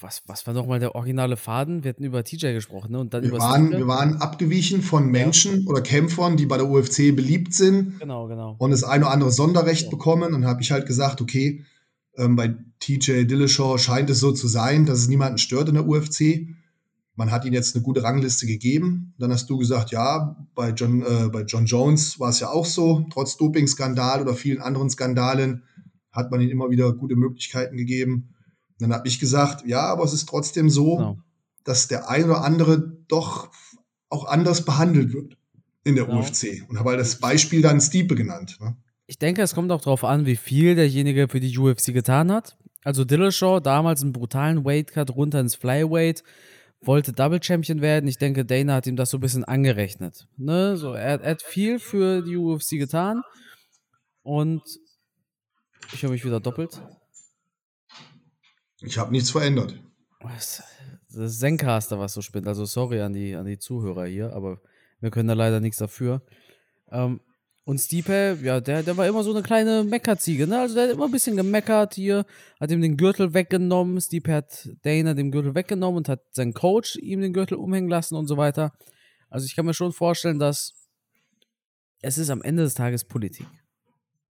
was, 0.00 0.22
was 0.26 0.46
war 0.46 0.54
nochmal 0.54 0.78
der 0.78 0.94
originale 0.94 1.36
Faden? 1.36 1.82
Wir 1.82 1.90
hatten 1.90 2.04
über 2.04 2.22
TJ 2.22 2.52
gesprochen, 2.52 2.92
ne? 2.92 3.00
Und 3.00 3.14
dann 3.14 3.22
wir, 3.22 3.30
über 3.30 3.38
waren, 3.38 3.70
wir 3.72 3.88
waren 3.88 4.16
abgewichen 4.16 4.82
von 4.82 5.08
Menschen 5.08 5.62
ja. 5.62 5.66
oder 5.66 5.80
Kämpfern, 5.80 6.36
die 6.36 6.46
bei 6.46 6.56
der 6.56 6.68
UFC 6.68 7.14
beliebt 7.14 7.52
sind. 7.52 7.98
Genau, 7.98 8.28
genau. 8.28 8.54
Und 8.58 8.70
das 8.70 8.84
ein 8.84 9.02
oder 9.02 9.10
andere 9.10 9.32
Sonderrecht 9.32 9.84
ja. 9.84 9.90
bekommen. 9.90 10.34
Und 10.34 10.46
habe 10.46 10.62
ich 10.62 10.70
halt 10.70 10.86
gesagt, 10.86 11.20
okay, 11.20 11.64
ähm, 12.16 12.36
bei 12.36 12.54
TJ 12.78 13.24
Dillashaw 13.24 13.78
scheint 13.78 14.10
es 14.10 14.20
so 14.20 14.32
zu 14.32 14.46
sein, 14.46 14.86
dass 14.86 15.00
es 15.00 15.08
niemanden 15.08 15.38
stört 15.38 15.68
in 15.68 15.74
der 15.74 15.86
UFC. 15.86 16.46
Man 17.18 17.32
hat 17.32 17.44
ihm 17.44 17.52
jetzt 17.52 17.74
eine 17.74 17.82
gute 17.82 18.04
Rangliste 18.04 18.46
gegeben. 18.46 19.12
Dann 19.18 19.32
hast 19.32 19.50
du 19.50 19.58
gesagt, 19.58 19.90
ja, 19.90 20.36
bei 20.54 20.70
John, 20.70 21.02
äh, 21.02 21.28
bei 21.28 21.42
John 21.42 21.66
Jones 21.66 22.20
war 22.20 22.30
es 22.30 22.38
ja 22.38 22.48
auch 22.48 22.64
so. 22.64 23.06
Trotz 23.10 23.36
Doping-Skandal 23.36 24.22
oder 24.22 24.34
vielen 24.34 24.60
anderen 24.60 24.88
Skandalen 24.88 25.64
hat 26.12 26.30
man 26.30 26.40
ihm 26.40 26.48
immer 26.48 26.70
wieder 26.70 26.92
gute 26.92 27.16
Möglichkeiten 27.16 27.76
gegeben. 27.76 28.36
Dann 28.78 28.92
habe 28.92 29.08
ich 29.08 29.18
gesagt, 29.18 29.66
ja, 29.66 29.80
aber 29.80 30.04
es 30.04 30.12
ist 30.12 30.28
trotzdem 30.28 30.70
so, 30.70 30.96
genau. 30.96 31.18
dass 31.64 31.88
der 31.88 32.08
ein 32.08 32.26
oder 32.26 32.44
andere 32.44 32.96
doch 33.08 33.50
auch 34.10 34.24
anders 34.26 34.64
behandelt 34.64 35.12
wird 35.12 35.36
in 35.82 35.96
der 35.96 36.04
genau. 36.04 36.20
UFC. 36.20 36.62
Und 36.68 36.78
habe 36.78 36.90
halt 36.90 37.00
das 37.00 37.16
Beispiel 37.16 37.62
dann 37.62 37.80
Stiepe 37.80 38.14
genannt. 38.14 38.58
Ne? 38.60 38.76
Ich 39.08 39.18
denke, 39.18 39.42
es 39.42 39.56
kommt 39.56 39.72
auch 39.72 39.80
darauf 39.80 40.04
an, 40.04 40.24
wie 40.24 40.36
viel 40.36 40.76
derjenige 40.76 41.26
für 41.26 41.40
die 41.40 41.58
UFC 41.58 41.86
getan 41.92 42.30
hat. 42.30 42.56
Also 42.84 43.04
Dillashaw, 43.04 43.58
damals 43.58 44.02
einen 44.02 44.12
brutalen 44.12 44.64
Weightcut 44.64 45.10
runter 45.16 45.40
ins 45.40 45.56
Flyweight, 45.56 46.22
wollte 46.80 47.12
Double 47.12 47.42
Champion 47.42 47.80
werden. 47.80 48.08
Ich 48.08 48.18
denke, 48.18 48.44
Dana 48.44 48.74
hat 48.74 48.86
ihm 48.86 48.96
das 48.96 49.10
so 49.10 49.18
ein 49.18 49.20
bisschen 49.20 49.44
angerechnet. 49.44 50.28
Ne? 50.36 50.76
So, 50.76 50.92
er, 50.92 51.20
er 51.20 51.30
hat 51.32 51.42
viel 51.42 51.78
für 51.78 52.22
die 52.22 52.36
UFC 52.36 52.70
getan. 52.72 53.22
Und 54.22 54.62
ich 55.92 56.02
höre 56.02 56.10
mich 56.10 56.24
wieder 56.24 56.40
doppelt. 56.40 56.80
Ich 58.80 58.98
habe 58.98 59.10
nichts 59.10 59.30
verändert. 59.30 59.74
Das 61.08 61.32
ist 61.32 61.40
Zencaster, 61.40 61.98
was 61.98 62.12
so 62.12 62.22
spinnt. 62.22 62.46
Also 62.46 62.64
sorry 62.64 63.00
an 63.00 63.12
die, 63.12 63.34
an 63.34 63.46
die 63.46 63.58
Zuhörer 63.58 64.06
hier, 64.06 64.32
aber 64.32 64.60
wir 65.00 65.10
können 65.10 65.28
da 65.28 65.34
leider 65.34 65.60
nichts 65.60 65.78
dafür. 65.78 66.22
Ähm, 66.90 67.20
und 67.68 67.76
Stipe, 67.76 68.38
ja, 68.42 68.62
der, 68.62 68.82
der 68.82 68.96
war 68.96 69.06
immer 69.06 69.22
so 69.22 69.30
eine 69.30 69.42
kleine 69.42 69.84
Meckerziege, 69.84 70.46
ne? 70.46 70.58
Also 70.58 70.74
der 70.74 70.84
hat 70.84 70.90
immer 70.90 71.04
ein 71.04 71.10
bisschen 71.10 71.36
gemeckert 71.36 71.92
hier, 71.92 72.24
hat 72.58 72.70
ihm 72.70 72.80
den 72.80 72.96
Gürtel 72.96 73.34
weggenommen. 73.34 74.00
Stipe 74.00 74.32
hat 74.32 74.70
Dana 74.84 75.12
den 75.12 75.30
Gürtel 75.30 75.54
weggenommen 75.54 75.98
und 75.98 76.08
hat 76.08 76.22
seinen 76.30 76.54
Coach 76.54 76.96
ihm 76.96 77.20
den 77.20 77.34
Gürtel 77.34 77.58
umhängen 77.58 77.90
lassen 77.90 78.14
und 78.14 78.26
so 78.26 78.38
weiter. 78.38 78.72
Also 79.28 79.44
ich 79.44 79.54
kann 79.54 79.66
mir 79.66 79.74
schon 79.74 79.92
vorstellen, 79.92 80.38
dass 80.38 80.88
es 82.00 82.16
ist 82.16 82.30
am 82.30 82.40
Ende 82.40 82.62
des 82.62 82.72
Tages 82.72 83.04
Politik. 83.04 83.46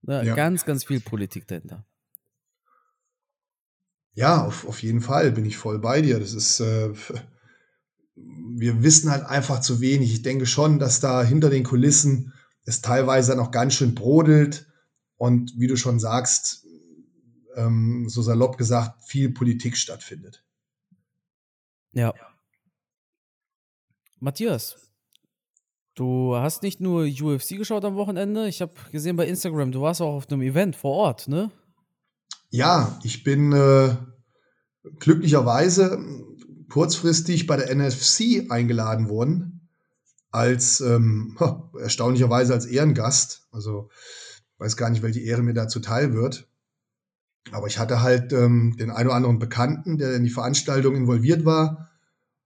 Ne? 0.01 0.25
Ja. 0.25 0.35
Ganz, 0.35 0.65
ganz 0.65 0.83
viel 0.83 0.99
Politik 0.99 1.47
dahinter. 1.47 1.85
Ja, 4.15 4.43
auf, 4.43 4.67
auf 4.67 4.83
jeden 4.83 4.99
Fall 4.99 5.31
bin 5.31 5.45
ich 5.45 5.55
voll 5.55 5.79
bei 5.79 6.01
dir. 6.01 6.19
Das 6.19 6.33
ist, 6.33 6.59
äh, 6.59 6.89
wir 8.17 8.83
wissen 8.83 9.09
halt 9.09 9.23
einfach 9.23 9.61
zu 9.61 9.79
wenig. 9.79 10.11
Ich 10.11 10.23
denke 10.23 10.45
schon, 10.45 10.77
dass 10.77 10.99
da 10.99 11.23
hinter 11.23 11.49
den 11.49 11.63
Kulissen 11.63 12.33
es 12.69 12.81
teilweise 12.81 13.35
noch 13.35 13.49
ganz 13.49 13.73
schön 13.73 13.95
brodelt 13.95 14.67
und 15.17 15.53
wie 15.57 15.67
du 15.67 15.75
schon 15.75 15.99
sagst, 15.99 16.65
ähm, 17.55 18.07
so 18.07 18.21
salopp 18.21 18.57
gesagt, 18.57 19.03
viel 19.03 19.31
Politik 19.31 19.75
stattfindet. 19.75 20.45
Ja. 21.91 22.13
Matthias, 24.19 24.77
du 25.95 26.35
hast 26.35 26.61
nicht 26.61 26.79
nur 26.79 27.05
UFC 27.05 27.57
geschaut 27.57 27.83
am 27.85 27.95
Wochenende, 27.95 28.47
ich 28.47 28.61
habe 28.61 28.73
gesehen 28.91 29.15
bei 29.15 29.25
Instagram, 29.25 29.71
du 29.71 29.81
warst 29.81 30.01
auch 30.01 30.13
auf 30.13 30.29
einem 30.29 30.43
Event 30.43 30.75
vor 30.75 30.93
Ort, 30.93 31.27
ne? 31.27 31.51
Ja, 32.51 32.99
ich 33.03 33.23
bin 33.23 33.51
äh, 33.51 33.95
glücklicherweise 34.99 35.99
kurzfristig 36.69 37.47
bei 37.47 37.57
der 37.57 37.73
NFC 37.75 38.51
eingeladen 38.51 39.09
worden, 39.09 39.58
als 40.31 40.81
ähm, 40.81 41.37
erstaunlicherweise 41.79 42.53
als 42.53 42.65
Ehrengast. 42.65 43.47
Also 43.51 43.89
weiß 44.57 44.77
gar 44.77 44.89
nicht, 44.89 45.01
welche 45.01 45.21
Ehre 45.21 45.41
mir 45.41 45.53
da 45.53 45.67
zuteil 45.67 46.13
wird. 46.13 46.47
Aber 47.51 47.67
ich 47.67 47.79
hatte 47.79 48.01
halt 48.01 48.33
ähm, 48.33 48.75
den 48.77 48.91
einen 48.91 49.07
oder 49.07 49.15
anderen 49.15 49.39
Bekannten, 49.39 49.97
der 49.97 50.13
in 50.15 50.23
die 50.23 50.29
Veranstaltung 50.29 50.95
involviert 50.95 51.45
war. 51.45 51.89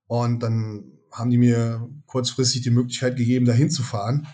Und 0.06 0.42
dann 0.42 0.92
haben 1.10 1.30
die 1.30 1.38
mir 1.38 1.88
kurzfristig 2.06 2.62
die 2.62 2.70
Möglichkeit 2.70 3.16
gegeben, 3.16 3.46
da 3.46 3.52
hinzufahren. 3.52 4.26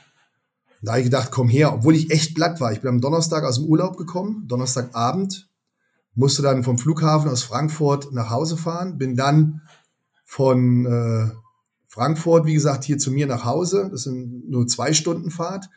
Da 0.83 0.93
habe 0.93 1.01
ich 1.01 1.07
gedacht, 1.07 1.31
komm 1.31 1.49
her, 1.49 1.75
obwohl 1.75 1.95
ich 1.95 2.11
echt 2.11 2.35
platt 2.35 2.61
war. 2.61 2.73
Ich 2.73 2.81
bin 2.81 2.89
am 2.89 3.01
Donnerstag 3.01 3.45
aus 3.45 3.57
dem 3.57 3.67
Urlaub 3.67 3.97
gekommen, 3.99 4.47
Donnerstagabend, 4.49 5.49
musste 6.15 6.43
dann 6.43 6.65
vom 6.65 6.79
Flughafen 6.79 7.31
aus 7.31 7.43
Frankfurt 7.43 8.13
nach 8.13 8.31
Hause 8.31 8.57
fahren, 8.57 8.97
bin 8.97 9.15
dann 9.15 9.63
von 10.25 10.87
äh, 10.87 11.31
Frankfurt, 11.91 12.47
wie 12.47 12.55
gesagt, 12.55 12.85
hier 12.85 12.99
zu 12.99 13.11
mir 13.11 13.27
nach 13.27 13.45
Hause. 13.45 13.89
Das 13.91 14.05
sind 14.05 14.49
nur 14.49 14.69
zwei 14.69 14.93
Stunden 14.93 15.33
Fahrt. 15.33 15.69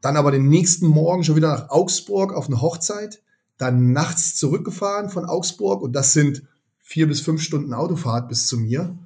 Dann 0.00 0.16
aber 0.16 0.32
den 0.32 0.48
nächsten 0.48 0.88
Morgen 0.88 1.22
schon 1.22 1.36
wieder 1.36 1.54
nach 1.54 1.70
Augsburg 1.70 2.32
auf 2.32 2.48
eine 2.48 2.60
Hochzeit. 2.60 3.22
Dann 3.56 3.92
nachts 3.92 4.34
zurückgefahren 4.34 5.10
von 5.10 5.26
Augsburg 5.26 5.82
und 5.82 5.92
das 5.92 6.12
sind 6.12 6.42
vier 6.78 7.06
bis 7.06 7.20
fünf 7.20 7.40
Stunden 7.40 7.72
Autofahrt 7.72 8.28
bis 8.28 8.48
zu 8.48 8.58
mir. 8.58 8.98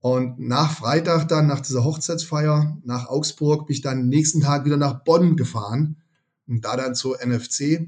Und 0.00 0.40
nach 0.40 0.72
Freitag 0.72 1.28
dann, 1.28 1.46
nach 1.46 1.60
dieser 1.60 1.84
Hochzeitsfeier 1.84 2.76
nach 2.82 3.06
Augsburg, 3.06 3.68
bin 3.68 3.74
ich 3.74 3.80
dann 3.80 4.08
nächsten 4.08 4.40
Tag 4.40 4.64
wieder 4.64 4.76
nach 4.76 5.04
Bonn 5.04 5.36
gefahren 5.36 6.02
und 6.48 6.64
da 6.64 6.76
dann 6.76 6.96
zur 6.96 7.18
NFC 7.24 7.86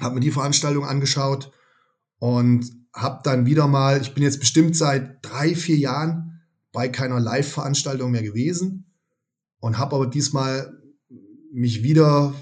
habe 0.00 0.16
mir 0.16 0.20
die 0.20 0.32
Veranstaltung 0.32 0.84
angeschaut 0.84 1.50
und 2.18 2.70
habe 2.92 3.20
dann 3.24 3.46
wieder 3.46 3.68
mal, 3.68 4.02
ich 4.02 4.12
bin 4.12 4.22
jetzt 4.22 4.38
bestimmt 4.38 4.76
seit 4.76 5.18
drei, 5.22 5.54
vier 5.54 5.78
Jahren 5.78 6.33
bei 6.74 6.88
keiner 6.88 7.20
Live-Veranstaltung 7.20 8.10
mehr 8.10 8.24
gewesen 8.24 8.84
und 9.60 9.78
habe 9.78 9.96
aber 9.96 10.06
diesmal 10.08 10.76
mich 11.52 11.84
wieder, 11.84 12.34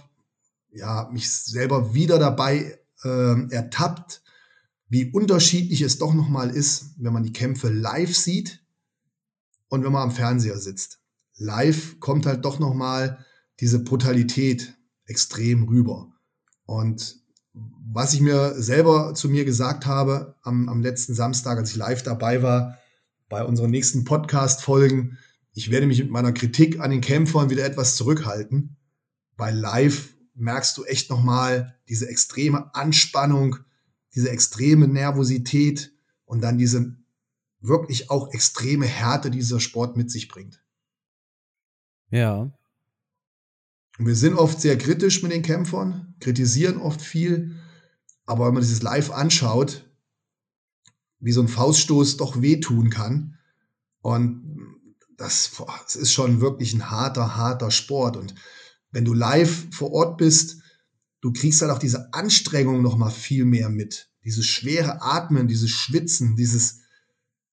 ja, 0.70 1.08
mich 1.12 1.30
selber 1.30 1.94
wieder 1.94 2.18
dabei 2.18 2.78
äh, 3.04 3.50
ertappt, 3.50 4.22
wie 4.88 5.12
unterschiedlich 5.12 5.82
es 5.82 5.98
doch 5.98 6.14
nochmal 6.14 6.50
ist, 6.50 6.94
wenn 6.96 7.12
man 7.12 7.22
die 7.22 7.32
Kämpfe 7.32 7.68
live 7.68 8.16
sieht 8.16 8.64
und 9.68 9.84
wenn 9.84 9.92
man 9.92 10.02
am 10.02 10.10
Fernseher 10.10 10.58
sitzt. 10.58 11.00
Live 11.36 12.00
kommt 12.00 12.24
halt 12.24 12.44
doch 12.46 12.58
nochmal 12.58 13.24
diese 13.60 13.80
Brutalität 13.80 14.74
extrem 15.04 15.64
rüber. 15.64 16.10
Und 16.64 17.22
was 17.52 18.14
ich 18.14 18.22
mir 18.22 18.54
selber 18.54 19.12
zu 19.14 19.28
mir 19.28 19.44
gesagt 19.44 19.84
habe 19.84 20.36
am, 20.42 20.70
am 20.70 20.80
letzten 20.80 21.14
Samstag, 21.14 21.58
als 21.58 21.70
ich 21.70 21.76
live 21.76 22.02
dabei 22.02 22.42
war, 22.42 22.78
bei 23.32 23.44
unseren 23.44 23.70
nächsten 23.70 24.04
Podcast-Folgen, 24.04 25.16
ich 25.54 25.70
werde 25.70 25.86
mich 25.86 25.98
mit 26.00 26.10
meiner 26.10 26.32
Kritik 26.32 26.80
an 26.80 26.90
den 26.90 27.00
Kämpfern 27.00 27.48
wieder 27.48 27.64
etwas 27.64 27.96
zurückhalten. 27.96 28.76
Bei 29.38 29.50
live 29.50 30.14
merkst 30.34 30.76
du 30.76 30.84
echt 30.84 31.08
nochmal 31.08 31.74
diese 31.88 32.10
extreme 32.10 32.74
Anspannung, 32.74 33.56
diese 34.14 34.28
extreme 34.28 34.86
Nervosität 34.86 35.94
und 36.26 36.42
dann 36.42 36.58
diese 36.58 36.94
wirklich 37.60 38.10
auch 38.10 38.34
extreme 38.34 38.84
Härte, 38.84 39.30
die 39.30 39.38
dieser 39.38 39.60
Sport 39.60 39.96
mit 39.96 40.10
sich 40.10 40.28
bringt. 40.28 40.62
Ja. 42.10 42.52
wir 43.96 44.14
sind 44.14 44.34
oft 44.34 44.60
sehr 44.60 44.76
kritisch 44.76 45.22
mit 45.22 45.32
den 45.32 45.40
Kämpfern, 45.40 46.16
kritisieren 46.20 46.76
oft 46.76 47.00
viel, 47.00 47.56
aber 48.26 48.46
wenn 48.46 48.52
man 48.52 48.62
dieses 48.62 48.82
live 48.82 49.10
anschaut, 49.10 49.90
wie 51.22 51.32
so 51.32 51.40
ein 51.40 51.48
Fauststoß 51.48 52.18
doch 52.18 52.42
wehtun 52.42 52.90
kann. 52.90 53.38
Und 54.02 54.42
das, 55.16 55.52
boah, 55.56 55.72
das 55.84 55.96
ist 55.96 56.12
schon 56.12 56.40
wirklich 56.40 56.74
ein 56.74 56.90
harter, 56.90 57.36
harter 57.36 57.70
Sport. 57.70 58.16
Und 58.16 58.34
wenn 58.90 59.04
du 59.04 59.14
live 59.14 59.68
vor 59.70 59.92
Ort 59.92 60.18
bist, 60.18 60.58
du 61.20 61.32
kriegst 61.32 61.62
halt 61.62 61.70
auch 61.70 61.78
diese 61.78 62.12
Anstrengung 62.12 62.82
noch 62.82 62.96
mal 62.96 63.10
viel 63.10 63.44
mehr 63.44 63.68
mit. 63.68 64.10
Dieses 64.24 64.46
schwere 64.46 65.00
Atmen, 65.02 65.46
dieses 65.46 65.70
Schwitzen, 65.70 66.34
dieses, 66.36 66.80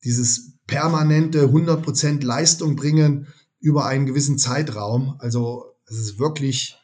dieses 0.04 0.54
permanente 0.66 1.46
100% 1.46 2.24
Leistung 2.24 2.76
bringen 2.76 3.28
über 3.60 3.86
einen 3.86 4.08
gewissen 4.08 4.40
Zeitraum. 4.40 5.16
Also 5.20 5.76
es 5.86 5.98
ist 5.98 6.20
wirklich, 6.20 6.76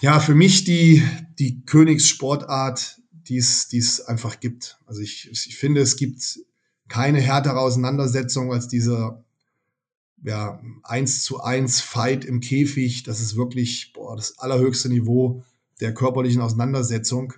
ja, 0.00 0.20
für 0.20 0.34
mich 0.34 0.64
die, 0.64 1.02
die 1.38 1.64
Königssportart, 1.64 3.00
die 3.28 3.38
es 3.38 4.00
einfach 4.06 4.40
gibt. 4.40 4.78
Also 4.86 5.00
ich, 5.00 5.30
ich 5.30 5.56
finde, 5.56 5.80
es 5.80 5.96
gibt 5.96 6.40
keine 6.88 7.20
härtere 7.20 7.58
Auseinandersetzung 7.58 8.52
als 8.52 8.68
dieser 8.68 9.24
ja, 10.22 10.60
1 10.82 11.22
zu 11.22 11.42
1 11.42 11.80
Fight 11.80 12.24
im 12.24 12.40
Käfig. 12.40 13.02
Das 13.02 13.20
ist 13.20 13.36
wirklich 13.36 13.92
boah, 13.92 14.16
das 14.16 14.38
allerhöchste 14.38 14.88
Niveau 14.88 15.44
der 15.80 15.94
körperlichen 15.94 16.40
Auseinandersetzung. 16.40 17.34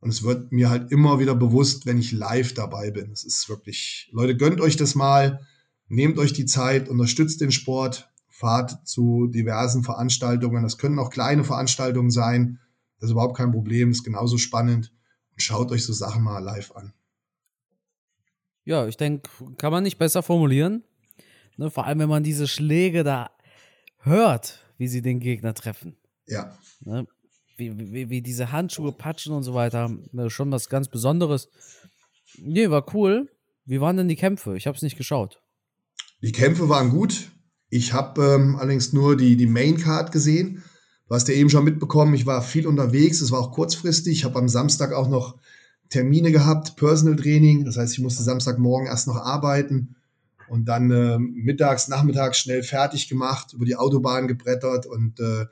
Und 0.00 0.10
es 0.10 0.22
wird 0.22 0.52
mir 0.52 0.70
halt 0.70 0.92
immer 0.92 1.18
wieder 1.18 1.34
bewusst, 1.34 1.86
wenn 1.86 1.98
ich 1.98 2.12
live 2.12 2.54
dabei 2.54 2.90
bin. 2.90 3.10
Es 3.10 3.24
ist 3.24 3.48
wirklich, 3.48 4.08
Leute, 4.12 4.36
gönnt 4.36 4.60
euch 4.60 4.76
das 4.76 4.94
mal, 4.94 5.40
nehmt 5.88 6.18
euch 6.18 6.32
die 6.32 6.46
Zeit, 6.46 6.88
unterstützt 6.88 7.40
den 7.40 7.52
Sport, 7.52 8.10
fahrt 8.28 8.86
zu 8.86 9.26
diversen 9.28 9.82
Veranstaltungen. 9.82 10.62
Das 10.62 10.78
können 10.78 10.98
auch 10.98 11.10
kleine 11.10 11.44
Veranstaltungen 11.44 12.10
sein. 12.10 12.60
Das 12.98 13.08
ist 13.08 13.12
überhaupt 13.12 13.36
kein 13.36 13.52
Problem, 13.52 13.90
ist 13.90 14.04
genauso 14.04 14.38
spannend. 14.38 14.92
Und 15.36 15.42
schaut 15.42 15.70
euch 15.70 15.84
so 15.84 15.92
Sachen 15.92 16.22
mal 16.22 16.38
live 16.38 16.72
an. 16.72 16.94
Ja, 18.64 18.86
ich 18.86 18.96
denke, 18.96 19.30
kann 19.58 19.70
man 19.70 19.84
nicht 19.84 19.98
besser 19.98 20.22
formulieren. 20.22 20.82
Ne, 21.58 21.70
vor 21.70 21.86
allem, 21.86 21.98
wenn 21.98 22.08
man 22.08 22.24
diese 22.24 22.48
Schläge 22.48 23.04
da 23.04 23.30
hört, 23.98 24.60
wie 24.78 24.88
sie 24.88 25.02
den 25.02 25.20
Gegner 25.20 25.54
treffen. 25.54 25.96
Ja. 26.26 26.58
Ne, 26.80 27.06
wie, 27.58 27.78
wie, 27.92 28.10
wie 28.10 28.22
diese 28.22 28.50
Handschuhe 28.52 28.92
patschen 28.92 29.34
und 29.34 29.42
so 29.42 29.54
weiter. 29.54 29.90
Ne, 30.12 30.30
schon 30.30 30.50
was 30.50 30.68
ganz 30.68 30.88
Besonderes. 30.88 31.50
Nee, 32.38 32.70
war 32.70 32.94
cool. 32.94 33.30
Wie 33.66 33.80
waren 33.80 33.96
denn 33.96 34.08
die 34.08 34.16
Kämpfe? 34.16 34.56
Ich 34.56 34.66
habe 34.66 34.76
es 34.76 34.82
nicht 34.82 34.96
geschaut. 34.96 35.42
Die 36.22 36.32
Kämpfe 36.32 36.68
waren 36.68 36.90
gut. 36.90 37.30
Ich 37.68 37.92
habe 37.92 38.22
ähm, 38.22 38.56
allerdings 38.56 38.92
nur 38.92 39.16
die, 39.16 39.36
die 39.36 39.46
Main 39.46 39.76
Card 39.76 40.12
gesehen. 40.12 40.62
Du 41.08 41.14
hast 41.14 41.28
ja 41.28 41.34
eben 41.34 41.50
schon 41.50 41.64
mitbekommen, 41.64 42.14
ich 42.14 42.26
war 42.26 42.42
viel 42.42 42.66
unterwegs. 42.66 43.20
Es 43.20 43.30
war 43.30 43.40
auch 43.40 43.52
kurzfristig. 43.52 44.18
Ich 44.18 44.24
habe 44.24 44.38
am 44.38 44.48
Samstag 44.48 44.92
auch 44.92 45.08
noch 45.08 45.36
Termine 45.88 46.32
gehabt, 46.32 46.76
Personal 46.76 47.16
Training. 47.16 47.64
Das 47.64 47.76
heißt, 47.76 47.92
ich 47.92 48.00
musste 48.00 48.24
Samstagmorgen 48.24 48.88
erst 48.88 49.06
noch 49.06 49.16
arbeiten 49.16 49.96
und 50.48 50.66
dann 50.66 50.90
äh, 50.90 51.18
mittags, 51.18 51.88
nachmittags 51.88 52.38
schnell 52.38 52.62
fertig 52.62 53.08
gemacht, 53.08 53.52
über 53.52 53.64
die 53.64 53.76
Autobahn 53.76 54.28
gebrettert 54.28 54.86
und 54.86 55.20
äh, 55.20 55.46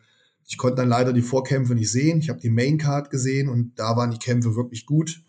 ich 0.47 0.59
konnte 0.59 0.77
dann 0.77 0.89
leider 0.89 1.13
die 1.13 1.23
Vorkämpfe 1.23 1.75
nicht 1.75 1.91
sehen. 1.91 2.19
Ich 2.19 2.29
habe 2.29 2.41
die 2.41 2.51
Main 2.51 2.77
Card 2.79 3.11
gesehen 3.11 3.49
und 3.49 3.79
da 3.79 3.97
waren 3.97 4.11
die 4.11 4.19
Kämpfe 4.19 4.57
wirklich 4.57 4.85
gut. 4.87 5.23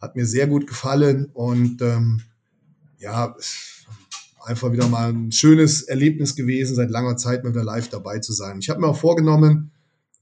Hat 0.00 0.16
mir 0.16 0.24
sehr 0.24 0.46
gut 0.46 0.66
gefallen 0.66 1.26
und 1.32 1.82
ähm, 1.82 2.22
ja, 2.98 3.36
einfach 4.44 4.72
wieder 4.72 4.88
mal 4.88 5.12
ein 5.12 5.32
schönes 5.32 5.82
Erlebnis 5.82 6.36
gewesen, 6.36 6.74
seit 6.74 6.90
langer 6.90 7.16
Zeit 7.16 7.44
mal 7.44 7.50
wieder 7.50 7.64
live 7.64 7.88
dabei 7.88 8.18
zu 8.18 8.32
sein. 8.32 8.58
Ich 8.60 8.70
habe 8.70 8.80
mir 8.80 8.88
auch 8.88 8.96
vorgenommen, 8.96 9.72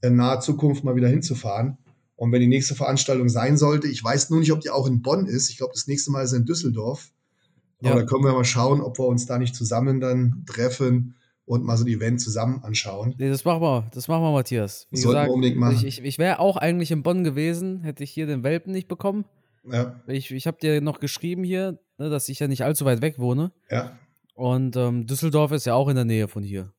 in 0.01 0.15
naher 0.15 0.39
Zukunft 0.39 0.83
mal 0.83 0.95
wieder 0.95 1.07
hinzufahren. 1.07 1.77
Und 2.15 2.31
wenn 2.31 2.41
die 2.41 2.47
nächste 2.47 2.75
Veranstaltung 2.75 3.29
sein 3.29 3.57
sollte, 3.57 3.87
ich 3.87 4.03
weiß 4.03 4.29
nur 4.29 4.39
nicht, 4.39 4.51
ob 4.51 4.61
die 4.61 4.69
auch 4.69 4.87
in 4.87 5.01
Bonn 5.01 5.25
ist. 5.25 5.49
Ich 5.49 5.57
glaube, 5.57 5.73
das 5.73 5.87
nächste 5.87 6.11
Mal 6.11 6.23
ist 6.23 6.33
in 6.33 6.45
Düsseldorf. 6.45 7.11
Ja. 7.81 7.91
Aber 7.91 8.01
da 8.01 8.05
können 8.05 8.23
wir 8.23 8.31
mal 8.31 8.45
schauen, 8.45 8.81
ob 8.81 8.97
wir 8.97 9.05
uns 9.05 9.25
da 9.25 9.37
nicht 9.37 9.55
zusammen 9.55 9.99
dann 9.99 10.43
treffen 10.45 11.15
und 11.45 11.65
mal 11.65 11.75
so 11.75 11.83
ein 11.83 11.89
Event 11.89 12.21
zusammen 12.21 12.63
anschauen. 12.63 13.15
Nee, 13.17 13.29
das 13.29 13.43
machen 13.43 13.61
wir, 13.61 13.89
das 13.93 14.07
machen 14.07 14.23
wir, 14.23 14.31
Matthias. 14.31 14.87
Wie 14.91 14.97
Sollten 14.97 15.15
gesagt, 15.15 15.29
wir 15.29 15.33
unbedingt 15.33 15.59
machen. 15.59 15.75
Ich, 15.75 15.85
ich, 15.85 16.03
ich 16.03 16.17
wäre 16.17 16.39
auch 16.39 16.55
eigentlich 16.55 16.91
in 16.91 17.03
Bonn 17.03 17.23
gewesen, 17.23 17.81
hätte 17.81 18.03
ich 18.03 18.11
hier 18.11 18.25
den 18.25 18.43
Welpen 18.43 18.71
nicht 18.71 18.87
bekommen. 18.87 19.25
Ja. 19.69 20.01
Ich, 20.07 20.31
ich 20.31 20.47
habe 20.47 20.57
dir 20.61 20.81
noch 20.81 20.99
geschrieben 20.99 21.43
hier, 21.43 21.79
ne, 21.97 22.09
dass 22.09 22.29
ich 22.29 22.39
ja 22.39 22.47
nicht 22.47 22.63
allzu 22.63 22.85
weit 22.85 23.01
weg 23.01 23.19
wohne. 23.19 23.51
Ja. 23.69 23.97
Und 24.33 24.75
ähm, 24.75 25.05
Düsseldorf 25.05 25.51
ist 25.51 25.65
ja 25.65 25.75
auch 25.75 25.87
in 25.87 25.95
der 25.95 26.05
Nähe 26.05 26.27
von 26.27 26.43
hier. 26.43 26.73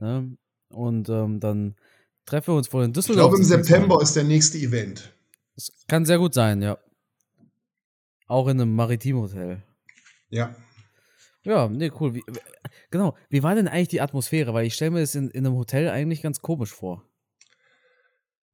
Ne? 0.00 0.36
Und 0.70 1.08
ähm, 1.08 1.38
dann 1.38 1.76
treffen 2.24 2.54
wir 2.54 2.56
uns 2.58 2.68
vor 2.68 2.82
in 2.82 2.92
Düsseldorf. 2.92 3.38
Ich 3.38 3.46
glaube, 3.46 3.58
im 3.58 3.64
September 3.64 4.02
ist 4.02 4.16
der 4.16 4.24
nächste 4.24 4.58
Event. 4.58 5.14
Das 5.54 5.70
kann 5.86 6.06
sehr 6.06 6.18
gut 6.18 6.34
sein, 6.34 6.62
ja. 6.62 6.78
Auch 8.26 8.48
in 8.48 8.60
einem 8.60 8.74
Maritimhotel. 8.74 9.62
Ja. 10.30 10.54
Ja, 11.44 11.68
nee, 11.68 11.90
cool. 12.00 12.14
Wie, 12.14 12.24
genau. 12.90 13.16
Wie 13.28 13.42
war 13.42 13.54
denn 13.54 13.68
eigentlich 13.68 13.88
die 13.88 14.00
Atmosphäre? 14.00 14.54
Weil 14.54 14.66
ich 14.66 14.74
stelle 14.74 14.92
mir 14.92 15.00
das 15.00 15.14
in, 15.14 15.28
in 15.30 15.44
einem 15.44 15.56
Hotel 15.56 15.90
eigentlich 15.90 16.22
ganz 16.22 16.40
komisch 16.40 16.72
vor. 16.72 17.04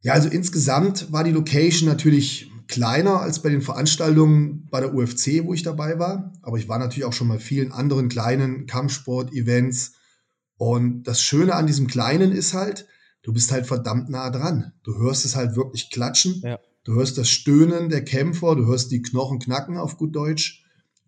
Ja, 0.00 0.14
also 0.14 0.28
insgesamt 0.28 1.12
war 1.12 1.22
die 1.22 1.32
Location 1.32 1.88
natürlich 1.88 2.50
kleiner 2.68 3.20
als 3.20 3.42
bei 3.42 3.48
den 3.48 3.62
Veranstaltungen 3.62 4.68
bei 4.70 4.80
der 4.80 4.94
UFC, 4.94 5.44
wo 5.44 5.54
ich 5.54 5.62
dabei 5.62 5.98
war. 5.98 6.32
Aber 6.42 6.58
ich 6.58 6.68
war 6.68 6.78
natürlich 6.78 7.04
auch 7.04 7.12
schon 7.12 7.28
bei 7.28 7.38
vielen 7.38 7.72
anderen 7.72 8.08
kleinen 8.08 8.66
Kampfsport-Events. 8.66 9.94
Und 10.58 11.04
das 11.04 11.22
Schöne 11.22 11.54
an 11.54 11.66
diesem 11.66 11.86
Kleinen 11.86 12.30
ist 12.32 12.52
halt, 12.54 12.86
du 13.22 13.32
bist 13.32 13.50
halt 13.50 13.66
verdammt 13.66 14.10
nah 14.10 14.30
dran. 14.30 14.72
Du 14.82 14.98
hörst 14.98 15.24
es 15.24 15.34
halt 15.34 15.56
wirklich 15.56 15.90
klatschen. 15.90 16.40
Ja. 16.44 16.58
Du 16.84 16.94
hörst 16.94 17.18
das 17.18 17.28
Stöhnen 17.28 17.88
der 17.88 18.04
Kämpfer, 18.04 18.54
du 18.54 18.66
hörst 18.66 18.90
die 18.90 19.02
Knochen 19.02 19.38
knacken 19.38 19.78
auf 19.78 19.96
gut 19.96 20.14
Deutsch. 20.14 20.64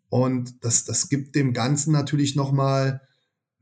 Und 0.08 0.64
das, 0.64 0.84
das 0.84 1.08
gibt 1.08 1.34
dem 1.34 1.52
Ganzen 1.52 1.92
natürlich 1.92 2.36
nochmal 2.36 3.02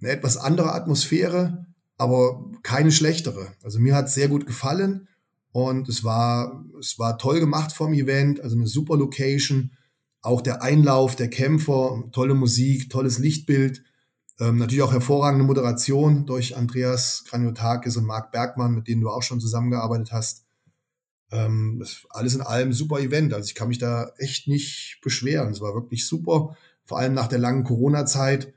eine 0.01 0.11
etwas 0.11 0.37
andere 0.37 0.73
Atmosphäre, 0.73 1.67
aber 1.97 2.51
keine 2.63 2.93
schlechtere. 2.93 3.49
Also 3.63 3.81
mir 3.81 3.95
hat 3.95 4.07
es 4.07 4.15
sehr 4.15 4.29
gut 4.29 4.47
gefallen 4.47 5.09
und 5.53 5.89
es 5.89 6.05
war, 6.05 6.65
es 6.79 6.99
war 6.99 7.19
toll 7.19 7.41
gemacht 7.41 7.73
vom 7.73 7.93
Event, 7.93 8.41
also 8.41 8.57
eine 8.57 8.67
super 8.67 8.97
Location. 8.97 9.73
Auch 10.21 10.41
der 10.41 10.63
Einlauf 10.63 11.17
der 11.17 11.31
Kämpfer, 11.31 12.05
tolle 12.13 12.35
Musik, 12.35 12.91
tolles 12.91 13.19
Lichtbild. 13.19 13.83
Ähm, 14.41 14.59
natürlich 14.59 14.83
auch 14.83 14.93
hervorragende 14.93 15.45
Moderation 15.45 16.27
durch 16.27 16.57
Andreas 16.57 17.25
Kraniotakis 17.27 17.97
und 17.97 18.05
Marc 18.05 18.31
Bergmann, 18.31 18.75
mit 18.75 18.89
denen 18.89 19.01
du 19.01 19.09
auch 19.09 19.23
schon 19.23 19.41
zusammengearbeitet 19.41 20.13
hast. 20.13 20.45
Ähm, 21.31 21.85
alles 22.11 22.35
in 22.35 22.41
allem 22.41 22.73
super 22.73 23.01
Event. 23.01 23.35
Also 23.35 23.47
ich 23.47 23.55
kann 23.55 23.69
mich 23.69 23.79
da 23.79 24.13
echt 24.19 24.49
nicht 24.49 25.01
beschweren. 25.03 25.51
Es 25.51 25.61
war 25.61 25.75
wirklich 25.75 26.07
super. 26.07 26.57
Vor 26.85 26.99
allem 26.99 27.15
nach 27.15 27.29
der 27.29 27.39
langen 27.39 27.65
Corona-Zeit 27.65 28.55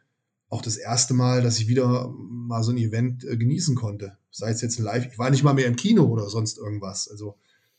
auch 0.51 0.61
das 0.61 0.75
erste 0.75 1.13
Mal, 1.13 1.41
dass 1.41 1.59
ich 1.59 1.67
wieder 1.67 2.13
mal 2.17 2.61
so 2.61 2.71
ein 2.71 2.77
Event 2.77 3.23
äh, 3.23 3.37
genießen 3.37 3.73
konnte. 3.73 4.17
Sei 4.31 4.51
es 4.51 4.61
jetzt 4.61 4.77
ein 4.77 4.83
Live, 4.83 5.07
ich 5.07 5.17
war 5.17 5.29
nicht 5.29 5.43
mal 5.43 5.53
mehr 5.53 5.65
im 5.65 5.77
Kino 5.77 6.05
oder 6.05 6.29
sonst 6.29 6.57
irgendwas. 6.57 7.09
Also 7.09 7.37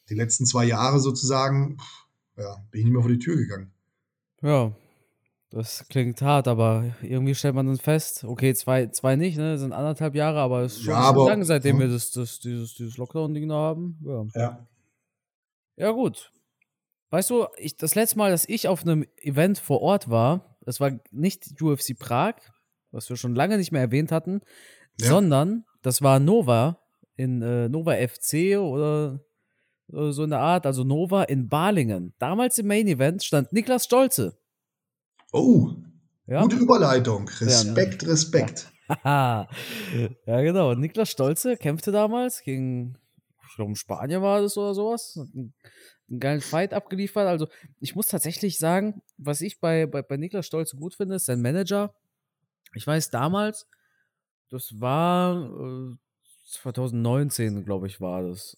die 0.08 0.14
letzten 0.14 0.46
zwei 0.46 0.64
Jahre 0.64 0.98
sozusagen, 0.98 1.76
ja, 2.36 2.56
bin 2.70 2.80
ich 2.80 2.84
nicht 2.86 2.94
mehr 2.94 3.02
vor 3.02 3.10
die 3.10 3.18
Tür 3.18 3.36
gegangen. 3.36 3.72
Ja, 4.40 4.74
das 5.50 5.86
klingt 5.90 6.22
hart, 6.22 6.48
aber 6.48 6.96
irgendwie 7.02 7.34
stellt 7.34 7.54
man 7.54 7.66
dann 7.66 7.76
fest, 7.76 8.24
okay, 8.24 8.54
zwei, 8.54 8.86
zwei 8.86 9.16
nicht, 9.16 9.36
ne? 9.36 9.52
Das 9.52 9.60
sind 9.60 9.74
anderthalb 9.74 10.14
Jahre, 10.14 10.38
aber 10.40 10.62
es 10.62 10.76
ist 10.76 10.84
schon, 10.84 10.94
ja, 10.94 11.00
aber, 11.00 11.28
lange, 11.28 11.44
seitdem 11.44 11.76
ja. 11.76 11.82
wir 11.82 11.92
das, 11.92 12.10
das, 12.10 12.40
dieses, 12.40 12.74
dieses 12.74 12.96
Lockdown-Ding 12.96 13.48
da 13.50 13.54
haben. 13.54 13.98
Ja. 14.02 14.26
ja. 14.34 14.66
Ja, 15.76 15.90
gut. 15.90 16.32
Weißt 17.10 17.28
du, 17.28 17.46
ich, 17.58 17.76
das 17.76 17.94
letzte 17.94 18.16
Mal, 18.16 18.30
dass 18.30 18.48
ich 18.48 18.66
auf 18.66 18.82
einem 18.82 19.04
Event 19.20 19.58
vor 19.58 19.82
Ort 19.82 20.08
war, 20.08 20.56
das 20.62 20.80
war 20.80 20.92
nicht 21.10 21.60
UFC 21.60 21.98
Prag, 21.98 22.36
was 22.92 23.08
wir 23.08 23.16
schon 23.16 23.34
lange 23.34 23.58
nicht 23.58 23.72
mehr 23.72 23.80
erwähnt 23.80 24.12
hatten, 24.12 24.40
ja. 25.00 25.08
sondern 25.08 25.64
das 25.82 26.02
war 26.02 26.20
Nova 26.20 26.78
in 27.16 27.42
äh, 27.42 27.68
Nova 27.68 27.94
FC 27.94 28.58
oder 28.58 29.20
äh, 29.92 30.12
so 30.12 30.22
eine 30.22 30.38
Art, 30.38 30.66
also 30.66 30.84
Nova 30.84 31.24
in 31.24 31.48
Balingen. 31.48 32.14
Damals 32.18 32.58
im 32.58 32.66
Main 32.66 32.86
Event 32.86 33.24
stand 33.24 33.52
Niklas 33.52 33.84
Stolze. 33.84 34.38
Oh, 35.32 35.70
ja? 36.26 36.42
gute 36.42 36.56
Überleitung. 36.56 37.28
Respekt, 37.40 38.02
ja, 38.02 38.06
ne? 38.06 38.12
Respekt. 38.12 38.68
Ja. 39.04 39.48
genau. 40.26 40.74
Niklas 40.74 41.08
Stolze 41.08 41.56
kämpfte 41.56 41.92
damals 41.92 42.42
gegen, 42.42 42.98
ich 43.48 43.56
glaube, 43.56 43.74
Spanier 43.74 44.20
war 44.20 44.42
das 44.42 44.58
oder 44.58 44.74
sowas. 44.74 45.16
Einen, 45.16 45.54
einen 46.10 46.20
geilen 46.20 46.40
Fight 46.42 46.74
abgeliefert. 46.74 47.26
Also, 47.26 47.48
ich 47.80 47.94
muss 47.94 48.08
tatsächlich 48.08 48.58
sagen, 48.58 49.00
was 49.16 49.40
ich 49.40 49.60
bei, 49.60 49.86
bei, 49.86 50.02
bei 50.02 50.18
Niklas 50.18 50.46
Stolze 50.46 50.76
gut 50.76 50.94
finde, 50.94 51.14
ist 51.14 51.24
sein 51.24 51.40
Manager 51.40 51.94
ich 52.74 52.86
weiß 52.86 53.10
damals, 53.10 53.66
das 54.50 54.80
war 54.80 55.44
äh, 55.44 55.96
2019, 56.46 57.64
glaube 57.64 57.86
ich, 57.86 58.00
war 58.00 58.22
das. 58.22 58.56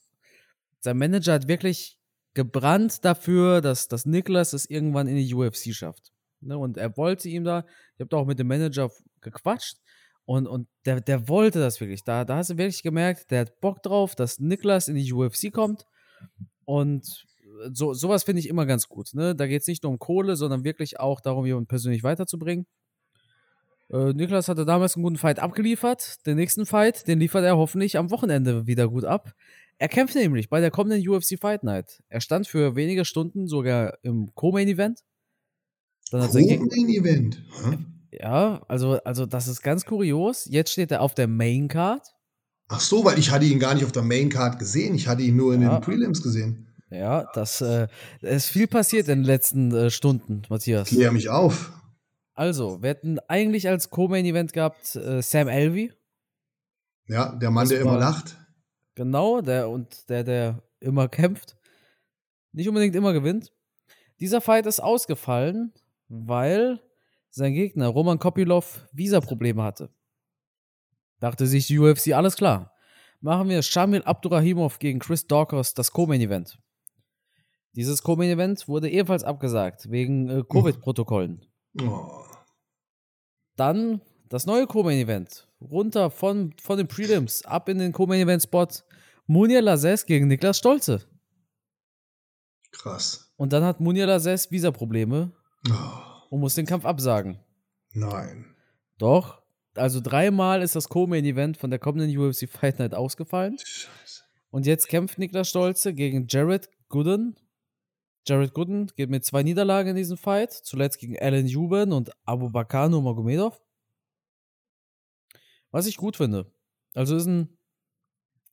Sein 0.80 0.98
Manager 0.98 1.34
hat 1.34 1.48
wirklich 1.48 1.98
gebrannt 2.34 3.04
dafür, 3.04 3.60
dass, 3.60 3.88
dass 3.88 4.06
Niklas 4.06 4.52
es 4.52 4.68
irgendwann 4.68 5.06
in 5.06 5.16
die 5.16 5.32
UFC 5.32 5.72
schafft. 5.72 6.12
Ne? 6.40 6.58
Und 6.58 6.76
er 6.76 6.96
wollte 6.96 7.28
ihm 7.28 7.44
da, 7.44 7.64
ich 7.94 8.00
habe 8.00 8.08
da 8.08 8.16
auch 8.16 8.26
mit 8.26 8.38
dem 8.38 8.48
Manager 8.48 8.90
gequatscht 9.20 9.78
Und, 10.24 10.46
und 10.46 10.68
der, 10.84 11.00
der 11.00 11.28
wollte 11.28 11.60
das 11.60 11.80
wirklich. 11.80 12.02
Da, 12.02 12.24
da 12.24 12.36
hast 12.36 12.50
du 12.50 12.58
wirklich 12.58 12.82
gemerkt, 12.82 13.30
der 13.30 13.42
hat 13.42 13.60
Bock 13.60 13.82
drauf, 13.82 14.14
dass 14.14 14.40
Niklas 14.40 14.88
in 14.88 14.96
die 14.96 15.12
UFC 15.12 15.52
kommt. 15.52 15.86
Und 16.64 17.24
so, 17.72 17.94
sowas 17.94 18.24
finde 18.24 18.40
ich 18.40 18.48
immer 18.48 18.66
ganz 18.66 18.88
gut. 18.88 19.14
Ne? 19.14 19.34
Da 19.34 19.46
geht 19.46 19.62
es 19.62 19.68
nicht 19.68 19.82
nur 19.82 19.92
um 19.92 19.98
Kohle, 19.98 20.36
sondern 20.36 20.64
wirklich 20.64 20.98
auch 20.98 21.20
darum, 21.20 21.46
jemanden 21.46 21.68
persönlich 21.68 22.02
weiterzubringen. 22.02 22.66
Äh, 23.94 24.12
Niklas 24.12 24.48
hatte 24.48 24.64
damals 24.64 24.96
einen 24.96 25.04
guten 25.04 25.18
Fight 25.18 25.38
abgeliefert. 25.38 26.26
Den 26.26 26.36
nächsten 26.36 26.66
Fight, 26.66 27.06
den 27.06 27.20
liefert 27.20 27.44
er 27.44 27.56
hoffentlich 27.56 27.96
am 27.96 28.10
Wochenende 28.10 28.66
wieder 28.66 28.88
gut 28.88 29.04
ab. 29.04 29.34
Er 29.78 29.88
kämpft 29.88 30.16
nämlich 30.16 30.48
bei 30.48 30.60
der 30.60 30.70
kommenden 30.70 31.08
UFC 31.08 31.38
Fight 31.40 31.62
Night. 31.62 32.02
Er 32.08 32.20
stand 32.20 32.48
für 32.48 32.74
wenige 32.74 33.04
Stunden 33.04 33.46
sogar 33.46 33.98
im 34.02 34.32
Co-Main-Event. 34.34 35.00
Co-Main-Event? 36.10 37.42
Ja, 38.10 38.62
also, 38.68 39.00
also 39.04 39.26
das 39.26 39.48
ist 39.48 39.62
ganz 39.62 39.84
kurios. 39.84 40.46
Jetzt 40.48 40.72
steht 40.72 40.90
er 40.90 41.00
auf 41.00 41.14
der 41.14 41.28
Main 41.28 41.68
Card. 41.68 42.06
Ach 42.68 42.80
so, 42.80 43.04
weil 43.04 43.18
ich 43.18 43.30
hatte 43.30 43.44
ihn 43.44 43.58
gar 43.58 43.74
nicht 43.74 43.84
auf 43.84 43.92
der 43.92 44.02
Main 44.02 44.28
Card 44.28 44.58
gesehen. 44.58 44.94
Ich 44.94 45.06
hatte 45.06 45.22
ihn 45.22 45.36
nur 45.36 45.54
in 45.54 45.62
ja. 45.62 45.78
den 45.78 45.82
Prelims 45.82 46.22
gesehen. 46.22 46.68
Ja, 46.90 47.28
das 47.34 47.60
äh, 47.60 47.88
ist 48.20 48.46
viel 48.46 48.68
passiert 48.68 49.08
in 49.08 49.20
den 49.20 49.24
letzten 49.24 49.72
äh, 49.72 49.90
Stunden, 49.90 50.42
Matthias. 50.48 50.88
Klär 50.88 51.12
mich 51.12 51.28
auf. 51.28 51.72
Also, 52.34 52.82
wir 52.82 52.90
hätten 52.90 53.18
eigentlich 53.28 53.68
als 53.68 53.90
Co-Main-Event 53.90 54.52
gehabt 54.52 54.96
äh, 54.96 55.22
Sam 55.22 55.48
Elvey. 55.48 55.92
Ja, 57.06 57.34
der 57.36 57.50
Mann, 57.50 57.62
das 57.62 57.70
der 57.70 57.80
immer 57.80 57.98
lacht. 57.98 58.36
Genau, 58.96 59.40
der 59.40 59.68
und 59.68 60.08
der, 60.08 60.24
der 60.24 60.62
immer 60.80 61.08
kämpft. 61.08 61.56
Nicht 62.52 62.68
unbedingt 62.68 62.94
immer 62.96 63.12
gewinnt. 63.12 63.52
Dieser 64.20 64.40
Fight 64.40 64.66
ist 64.66 64.80
ausgefallen, 64.80 65.72
weil 66.08 66.80
sein 67.30 67.52
Gegner 67.52 67.88
Roman 67.88 68.18
Kopilov 68.18 68.86
Visa-Probleme 68.92 69.62
hatte. 69.62 69.90
Dachte 71.20 71.46
sich 71.46 71.66
die 71.66 71.78
UFC, 71.78 72.12
alles 72.12 72.36
klar. 72.36 72.72
Machen 73.20 73.48
wir 73.48 73.62
Shamil 73.62 74.02
Abdurrahimov 74.02 74.78
gegen 74.78 74.98
Chris 74.98 75.26
Dawkins 75.26 75.74
das 75.74 75.92
Co-Main-Event. 75.92 76.58
Dieses 77.74 78.02
Co-Main-Event 78.02 78.68
wurde 78.68 78.90
ebenfalls 78.90 79.24
abgesagt, 79.24 79.90
wegen 79.90 80.28
äh, 80.28 80.42
Covid-Protokollen. 80.48 81.44
Oh. 81.80 82.24
Dann 83.56 84.00
das 84.28 84.46
neue 84.46 84.66
Co-Main-Event. 84.66 85.48
Runter 85.60 86.10
von, 86.10 86.54
von 86.60 86.78
den 86.78 86.88
Prelims, 86.88 87.44
ab 87.44 87.68
in 87.68 87.78
den 87.78 87.92
Co-Main-Event-Spot. 87.92 88.68
Munir 89.26 89.62
Lazes 89.62 90.04
gegen 90.06 90.28
Niklas 90.28 90.58
Stolze. 90.58 91.06
Krass. 92.72 93.32
Und 93.36 93.52
dann 93.52 93.64
hat 93.64 93.80
Munir 93.80 94.06
Lazes 94.06 94.50
Visa-Probleme. 94.50 95.32
Oh 95.70 96.14
und 96.34 96.40
muss 96.40 96.56
den 96.56 96.66
Kampf 96.66 96.84
absagen. 96.84 97.38
Nein. 97.92 98.56
Doch. 98.98 99.40
Also 99.76 100.00
dreimal 100.00 100.62
ist 100.62 100.74
das 100.74 100.88
Co-Main-Event 100.88 101.56
von 101.56 101.70
der 101.70 101.78
kommenden 101.78 102.16
UFC 102.18 102.48
Fight 102.48 102.80
Night 102.80 102.92
ausgefallen. 102.92 103.56
Scheiße. 103.58 104.22
Und 104.50 104.66
jetzt 104.66 104.88
kämpft 104.88 105.18
Niklas 105.18 105.48
Stolze 105.48 105.94
gegen 105.94 106.26
Jared 106.28 106.68
Gooden. 106.88 107.36
Jared 108.26 108.54
Gooden 108.54 108.86
geht 108.96 109.10
mit 109.10 109.24
zwei 109.24 109.42
Niederlagen 109.42 109.90
in 109.90 109.96
diesem 109.96 110.16
Fight. 110.16 110.52
Zuletzt 110.52 110.98
gegen 110.98 111.18
Alan 111.18 111.46
Juben 111.46 111.92
und 111.92 112.10
Abu 112.24 112.50
Bakar 112.50 112.88
Nurmagomedov. 112.88 113.60
Was 115.70 115.86
ich 115.86 115.96
gut 115.96 116.16
finde. 116.16 116.50
Also 116.94 117.16
ist 117.16 117.26
ein 117.26 117.58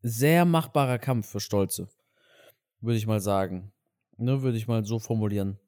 sehr 0.02 0.46
machbarer 0.46 1.00
Kampf 1.00 1.30
für 1.30 1.40
Stolze. 1.40 1.88
Würde 2.82 2.98
ich 2.98 3.08
mal 3.08 3.20
sagen. 3.20 3.72
Ne, 4.18 4.42
würde 4.42 4.58
ich 4.58 4.68
mal 4.68 4.84
so 4.84 5.00
formulieren. 5.00 5.60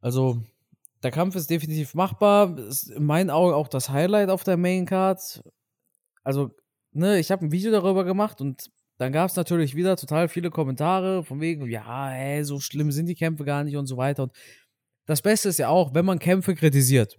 Also, 0.00 0.42
der 1.02 1.10
Kampf 1.10 1.36
ist 1.36 1.50
definitiv 1.50 1.94
machbar. 1.94 2.58
Ist 2.58 2.90
in 2.90 3.04
meinen 3.04 3.30
Augen 3.30 3.54
auch 3.54 3.68
das 3.68 3.88
Highlight 3.88 4.28
auf 4.28 4.44
der 4.44 4.56
Main 4.56 4.86
Card. 4.86 5.42
Also, 6.22 6.50
ne, 6.92 7.18
ich 7.18 7.30
habe 7.30 7.44
ein 7.44 7.52
Video 7.52 7.70
darüber 7.70 8.04
gemacht 8.04 8.40
und 8.40 8.70
dann 8.98 9.12
gab 9.12 9.30
es 9.30 9.36
natürlich 9.36 9.74
wieder 9.74 9.96
total 9.96 10.28
viele 10.28 10.50
Kommentare 10.50 11.24
von 11.24 11.40
wegen, 11.40 11.68
ja, 11.68 12.12
ey, 12.12 12.44
so 12.44 12.60
schlimm 12.60 12.92
sind 12.92 13.06
die 13.06 13.14
Kämpfe 13.14 13.44
gar 13.44 13.64
nicht 13.64 13.76
und 13.76 13.86
so 13.86 13.96
weiter. 13.96 14.24
Und 14.24 14.32
das 15.06 15.22
Beste 15.22 15.48
ist 15.48 15.58
ja 15.58 15.68
auch, 15.68 15.94
wenn 15.94 16.04
man 16.04 16.18
Kämpfe 16.18 16.54
kritisiert. 16.54 17.18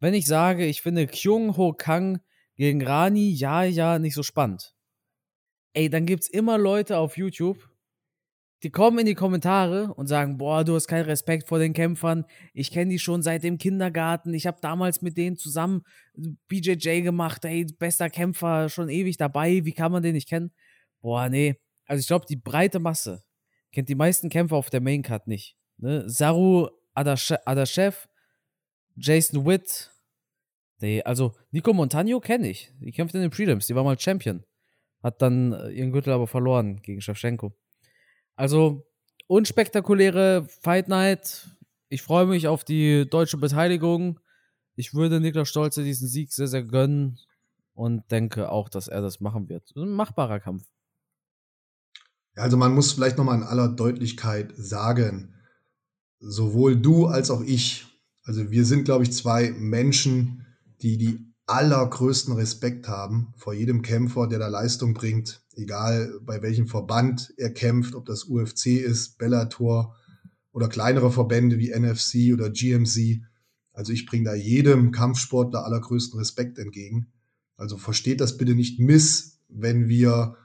Wenn 0.00 0.14
ich 0.14 0.26
sage, 0.26 0.64
ich 0.66 0.82
finde 0.82 1.06
Kyung 1.06 1.56
Ho 1.56 1.72
Kang 1.72 2.20
gegen 2.56 2.82
Rani, 2.82 3.30
ja, 3.30 3.64
ja, 3.64 3.98
nicht 3.98 4.14
so 4.14 4.22
spannend. 4.22 4.74
Ey, 5.72 5.90
dann 5.90 6.06
gibt's 6.06 6.28
immer 6.28 6.56
Leute 6.56 6.98
auf 6.98 7.16
YouTube, 7.16 7.68
die 8.62 8.70
kommen 8.70 9.00
in 9.00 9.06
die 9.06 9.14
Kommentare 9.14 9.92
und 9.94 10.06
sagen, 10.06 10.38
boah, 10.38 10.64
du 10.64 10.74
hast 10.74 10.88
keinen 10.88 11.04
Respekt 11.04 11.46
vor 11.46 11.58
den 11.58 11.74
Kämpfern. 11.74 12.24
Ich 12.54 12.70
kenne 12.70 12.90
die 12.90 12.98
schon 12.98 13.22
seit 13.22 13.44
dem 13.44 13.58
Kindergarten. 13.58 14.32
Ich 14.32 14.46
habe 14.46 14.58
damals 14.62 15.02
mit 15.02 15.18
denen 15.18 15.36
zusammen 15.36 15.82
BJJ 16.48 17.02
gemacht. 17.02 17.44
Ey, 17.44 17.66
bester 17.78 18.08
Kämpfer, 18.08 18.70
schon 18.70 18.88
ewig 18.88 19.18
dabei. 19.18 19.64
Wie 19.64 19.72
kann 19.72 19.92
man 19.92 20.02
den 20.02 20.14
nicht 20.14 20.28
kennen? 20.28 20.52
Boah, 21.06 21.28
nee. 21.28 21.54
Also 21.84 22.00
ich 22.00 22.08
glaube, 22.08 22.26
die 22.28 22.34
breite 22.34 22.80
Masse 22.80 23.22
kennt 23.70 23.88
die 23.88 23.94
meisten 23.94 24.28
Kämpfer 24.28 24.56
auf 24.56 24.70
der 24.70 24.80
Maincard 24.80 25.28
nicht. 25.28 25.56
Ne? 25.76 26.02
Saru 26.10 26.68
Adashev, 26.94 28.08
Jason 28.96 29.46
Witt. 29.46 29.92
Nee, 30.80 31.04
also 31.04 31.36
Nico 31.52 31.72
Montagno 31.72 32.18
kenne 32.18 32.50
ich. 32.50 32.72
Die 32.80 32.90
kämpft 32.90 33.14
in 33.14 33.20
den 33.20 33.30
Prelims. 33.30 33.68
Die 33.68 33.76
war 33.76 33.84
mal 33.84 33.96
Champion. 33.96 34.42
Hat 35.00 35.22
dann 35.22 35.52
äh, 35.52 35.70
ihren 35.70 35.92
Gürtel 35.92 36.12
aber 36.12 36.26
verloren 36.26 36.82
gegen 36.82 37.00
Shevchenko. 37.00 37.56
Also 38.34 38.84
unspektakuläre 39.28 40.48
Fight 40.60 40.88
Night. 40.88 41.46
Ich 41.88 42.02
freue 42.02 42.26
mich 42.26 42.48
auf 42.48 42.64
die 42.64 43.08
deutsche 43.08 43.36
Beteiligung. 43.36 44.18
Ich 44.74 44.92
würde 44.92 45.20
Niklas 45.20 45.50
Stolze 45.50 45.84
diesen 45.84 46.08
Sieg 46.08 46.32
sehr, 46.32 46.48
sehr 46.48 46.64
gönnen 46.64 47.20
und 47.74 48.10
denke 48.10 48.50
auch, 48.50 48.68
dass 48.68 48.88
er 48.88 49.02
das 49.02 49.20
machen 49.20 49.48
wird. 49.48 49.70
Ein 49.76 49.90
machbarer 49.90 50.40
Kampf. 50.40 50.64
Also 52.36 52.56
man 52.56 52.74
muss 52.74 52.92
vielleicht 52.92 53.16
nochmal 53.16 53.38
in 53.38 53.44
aller 53.44 53.68
Deutlichkeit 53.68 54.52
sagen, 54.56 55.34
sowohl 56.20 56.76
du 56.76 57.06
als 57.06 57.30
auch 57.30 57.42
ich, 57.42 57.86
also 58.24 58.50
wir 58.50 58.64
sind, 58.64 58.84
glaube 58.84 59.04
ich, 59.04 59.12
zwei 59.12 59.50
Menschen, 59.52 60.44
die 60.82 60.98
die 60.98 61.32
allergrößten 61.46 62.34
Respekt 62.34 62.88
haben 62.88 63.32
vor 63.36 63.54
jedem 63.54 63.82
Kämpfer, 63.82 64.26
der 64.26 64.38
da 64.38 64.48
Leistung 64.48 64.94
bringt, 64.94 65.42
egal 65.54 66.12
bei 66.22 66.42
welchem 66.42 66.66
Verband 66.66 67.32
er 67.36 67.50
kämpft, 67.50 67.94
ob 67.94 68.04
das 68.04 68.24
UFC 68.24 68.66
ist, 68.66 69.16
Bellator 69.16 69.96
oder 70.52 70.68
kleinere 70.68 71.10
Verbände 71.10 71.58
wie 71.58 71.70
NFC 71.70 72.34
oder 72.34 72.50
GMC. 72.50 73.22
Also 73.72 73.92
ich 73.92 74.06
bringe 74.06 74.24
da 74.24 74.34
jedem 74.34 74.90
Kampfsportler 74.90 75.64
allergrößten 75.64 76.18
Respekt 76.18 76.58
entgegen. 76.58 77.12
Also 77.56 77.78
versteht 77.78 78.20
das 78.20 78.36
bitte 78.36 78.54
nicht 78.54 78.80
miss, 78.80 79.38
wenn 79.48 79.88
wir 79.88 80.36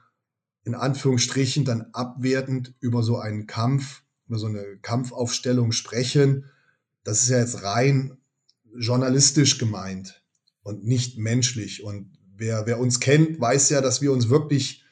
in 0.64 0.74
Anführungsstrichen 0.74 1.64
dann 1.64 1.86
abwertend 1.92 2.74
über 2.80 3.02
so 3.02 3.18
einen 3.18 3.46
Kampf, 3.46 4.02
über 4.28 4.38
so 4.38 4.46
eine 4.46 4.78
Kampfaufstellung 4.80 5.72
sprechen. 5.72 6.46
Das 7.04 7.22
ist 7.22 7.30
ja 7.30 7.38
jetzt 7.38 7.62
rein 7.62 8.18
journalistisch 8.76 9.58
gemeint 9.58 10.22
und 10.62 10.84
nicht 10.84 11.18
menschlich. 11.18 11.82
Und 11.82 12.16
wer, 12.34 12.66
wer 12.66 12.78
uns 12.78 13.00
kennt, 13.00 13.40
weiß 13.40 13.70
ja, 13.70 13.80
dass 13.80 14.02
wir 14.02 14.12
uns 14.12 14.28
wirklich 14.28 14.84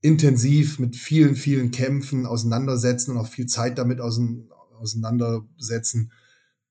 intensiv 0.00 0.78
mit 0.78 0.96
vielen, 0.96 1.36
vielen 1.36 1.70
Kämpfen 1.70 2.24
auseinandersetzen 2.26 3.10
und 3.12 3.18
auch 3.18 3.28
viel 3.28 3.46
Zeit 3.46 3.78
damit 3.78 4.00
auseinandersetzen. 4.00 6.12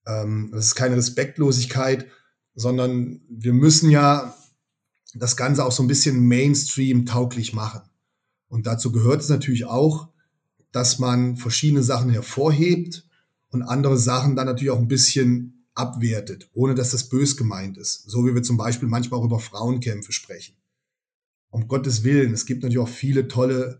Ähm, 0.05 0.51
das 0.53 0.67
ist 0.67 0.75
keine 0.75 0.97
Respektlosigkeit, 0.97 2.07
sondern 2.55 3.21
wir 3.29 3.53
müssen 3.53 3.89
ja 3.89 4.35
das 5.15 5.37
Ganze 5.37 5.65
auch 5.65 5.71
so 5.71 5.83
ein 5.83 5.87
bisschen 5.87 6.27
Mainstream 6.27 7.05
tauglich 7.05 7.53
machen. 7.53 7.81
Und 8.53 8.67
dazu 8.67 8.91
gehört 8.91 9.21
es 9.21 9.29
natürlich 9.29 9.65
auch, 9.65 10.09
dass 10.71 10.99
man 10.99 11.37
verschiedene 11.37 11.83
Sachen 11.83 12.09
hervorhebt 12.09 13.07
und 13.49 13.63
andere 13.63 13.97
Sachen 13.97 14.35
dann 14.35 14.45
natürlich 14.45 14.71
auch 14.71 14.79
ein 14.79 14.87
bisschen 14.87 15.65
abwertet, 15.75 16.49
ohne 16.53 16.75
dass 16.75 16.91
das 16.91 17.09
bös 17.09 17.35
gemeint 17.35 17.77
ist. 17.77 18.09
So 18.09 18.25
wie 18.25 18.33
wir 18.33 18.43
zum 18.43 18.57
Beispiel 18.57 18.87
manchmal 18.87 19.19
auch 19.19 19.25
über 19.25 19.39
Frauenkämpfe 19.39 20.11
sprechen 20.11 20.55
um 21.53 21.67
Gottes 21.67 22.03
Willen, 22.03 22.33
es 22.33 22.47
gibt 22.47 22.63
natürlich 22.63 22.79
auch 22.79 22.89
viele 22.89 23.27
tolle 23.27 23.79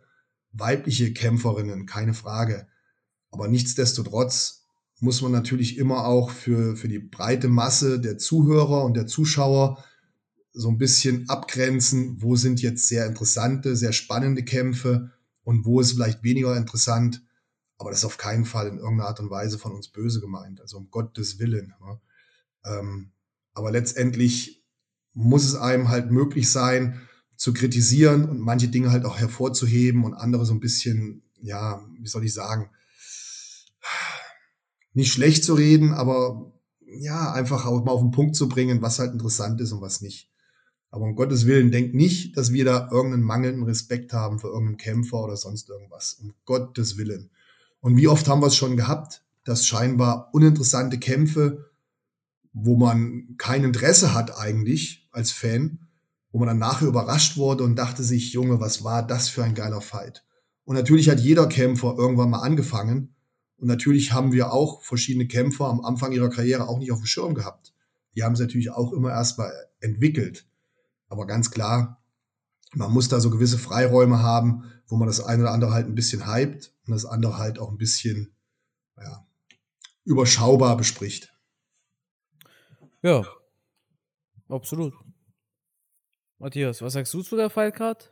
weibliche 0.52 1.12
Kämpferinnen, 1.12 1.88
keine 1.88 2.14
Frage. 2.14 2.68
Aber 3.32 3.48
nichtsdestotrotz 3.48 4.68
muss 5.00 5.24
man 5.24 5.32
natürlich 5.32 5.80
immer 5.80 6.06
auch 6.06 6.30
für, 6.30 6.76
für 6.76 6.88
die 6.88 7.00
breite 7.00 7.48
Masse 7.48 8.00
der 8.00 8.20
Zuhörer 8.20 8.86
und 8.86 8.96
der 8.96 9.08
Zuschauer 9.08 9.84
so 10.54 10.70
ein 10.70 10.78
bisschen 10.78 11.28
abgrenzen, 11.30 12.22
wo 12.22 12.36
sind 12.36 12.62
jetzt 12.62 12.88
sehr 12.88 13.08
interessante, 13.08 13.76
sehr 13.76 13.92
spannende 13.92 14.44
Kämpfe 14.44 15.12
und 15.44 15.66
wo 15.66 15.80
ist 15.80 15.94
vielleicht 15.94 16.24
weniger 16.24 16.56
interessant. 16.56 17.24
Aber 17.78 17.90
das 17.90 18.00
ist 18.00 18.06
auf 18.06 18.18
keinen 18.18 18.46
Fall 18.46 18.68
in 18.68 18.78
irgendeiner 18.78 19.10
Art 19.10 19.20
und 19.20 19.32
Weise 19.32 19.58
von 19.58 19.72
uns 19.72 19.90
böse 19.90 20.22
gemeint, 20.22 20.62
also 20.62 20.78
um 20.78 20.90
Gottes 20.92 21.40
Willen. 21.40 21.74
Ne? 21.82 22.00
Ähm, 22.66 23.12
aber 23.54 23.72
letztendlich 23.72 24.64
muss 25.14 25.44
es 25.44 25.56
einem 25.56 25.90
halt 25.90 26.12
möglich 26.12 26.50
sein, 26.50 27.02
zu 27.36 27.52
kritisieren 27.52 28.30
und 28.30 28.40
manche 28.40 28.68
Dinge 28.68 28.92
halt 28.92 29.06
auch 29.06 29.18
hervorzuheben 29.18 30.04
und 30.04 30.14
andere 30.14 30.46
so 30.46 30.54
ein 30.54 30.60
bisschen, 30.60 31.24
ja, 31.42 31.84
wie 32.00 32.08
soll 32.08 32.24
ich 32.24 32.34
sagen, 32.34 32.70
nicht 34.94 35.12
schlecht 35.12 35.44
zu 35.44 35.56
reden, 35.56 35.94
aber 35.94 36.54
ja, 37.00 37.34
einfach 37.34 37.66
auch 37.66 37.84
mal 37.84 37.92
auf 37.92 38.02
den 38.02 38.12
Punkt 38.12 38.36
zu 38.36 38.48
bringen, 38.48 38.82
was 38.82 39.00
halt 39.00 39.14
interessant 39.14 39.60
ist 39.60 39.72
und 39.72 39.82
was 39.82 40.02
nicht. 40.02 40.33
Aber 40.94 41.06
um 41.06 41.16
Gottes 41.16 41.48
Willen, 41.48 41.72
denkt 41.72 41.96
nicht, 41.96 42.38
dass 42.38 42.54
wir 42.54 42.66
da 42.66 42.88
irgendeinen 42.92 43.24
mangelnden 43.24 43.64
Respekt 43.64 44.14
haben 44.14 44.38
für 44.38 44.50
irgendeinen 44.50 44.78
Kämpfer 44.78 45.24
oder 45.24 45.36
sonst 45.36 45.68
irgendwas. 45.68 46.20
Um 46.22 46.36
Gottes 46.46 47.00
Willen. 47.00 47.32
Und 47.80 47.98
wie 47.98 48.08
oft 48.08 48.28
haben 48.28 48.42
wir 48.42 48.48
es 48.48 48.56
schon 48.56 48.78
gehabt, 48.78 49.24
dass 49.44 49.66
scheinbar 49.66 50.30
uninteressante 50.34 51.00
Kämpfe, 51.00 51.72
wo 52.54 52.76
man 52.78 53.34
kein 53.40 53.64
Interesse 53.64 54.14
hat 54.14 54.38
eigentlich 54.38 55.10
als 55.12 55.32
Fan, 55.32 55.80
wo 56.32 56.38
man 56.38 56.50
dann 56.50 56.60
nachher 56.60 56.90
überrascht 56.90 57.38
wurde 57.38 57.64
und 57.64 57.76
dachte 57.76 58.04
sich, 58.04 58.32
Junge, 58.32 58.60
was 58.60 58.84
war 58.84 59.02
das 59.02 59.30
für 59.30 59.44
ein 59.44 59.56
geiler 59.56 59.82
Fight? 59.82 60.24
Und 60.64 60.76
natürlich 60.76 61.10
hat 61.10 61.20
jeder 61.20 61.48
Kämpfer 61.48 61.96
irgendwann 61.98 62.30
mal 62.30 62.44
angefangen. 62.44 63.16
Und 63.58 63.68
natürlich 63.68 64.14
haben 64.14 64.32
wir 64.32 64.54
auch 64.54 64.84
verschiedene 64.84 65.26
Kämpfer 65.26 65.66
am 65.66 65.84
Anfang 65.84 66.12
ihrer 66.12 66.30
Karriere 66.30 66.68
auch 66.68 66.78
nicht 66.78 66.92
auf 66.92 67.00
dem 67.00 67.08
Schirm 67.08 67.34
gehabt. 67.34 67.74
Die 68.16 68.22
haben 68.22 68.36
sie 68.36 68.44
natürlich 68.44 68.70
auch 68.70 68.94
immer 68.94 69.10
erstmal 69.10 69.52
entwickelt. 69.80 70.46
Aber 71.14 71.28
ganz 71.28 71.52
klar, 71.52 72.04
man 72.74 72.92
muss 72.92 73.08
da 73.08 73.20
so 73.20 73.30
gewisse 73.30 73.60
Freiräume 73.60 74.24
haben, 74.24 74.64
wo 74.88 74.96
man 74.96 75.08
das 75.08 75.22
eine 75.24 75.44
oder 75.44 75.52
andere 75.52 75.72
halt 75.72 75.86
ein 75.86 75.94
bisschen 75.94 76.26
hypt 76.26 76.74
und 76.88 76.92
das 76.92 77.06
andere 77.06 77.38
halt 77.38 77.60
auch 77.60 77.70
ein 77.70 77.78
bisschen 77.78 78.36
ja, 78.98 79.28
überschaubar 80.06 80.76
bespricht. 80.76 81.32
Ja, 83.04 83.24
absolut. 84.50 84.96
Matthias, 86.40 86.82
was 86.82 86.94
sagst 86.94 87.14
du 87.14 87.22
zu 87.22 87.36
der 87.36 87.52
Fightcard? 87.52 88.12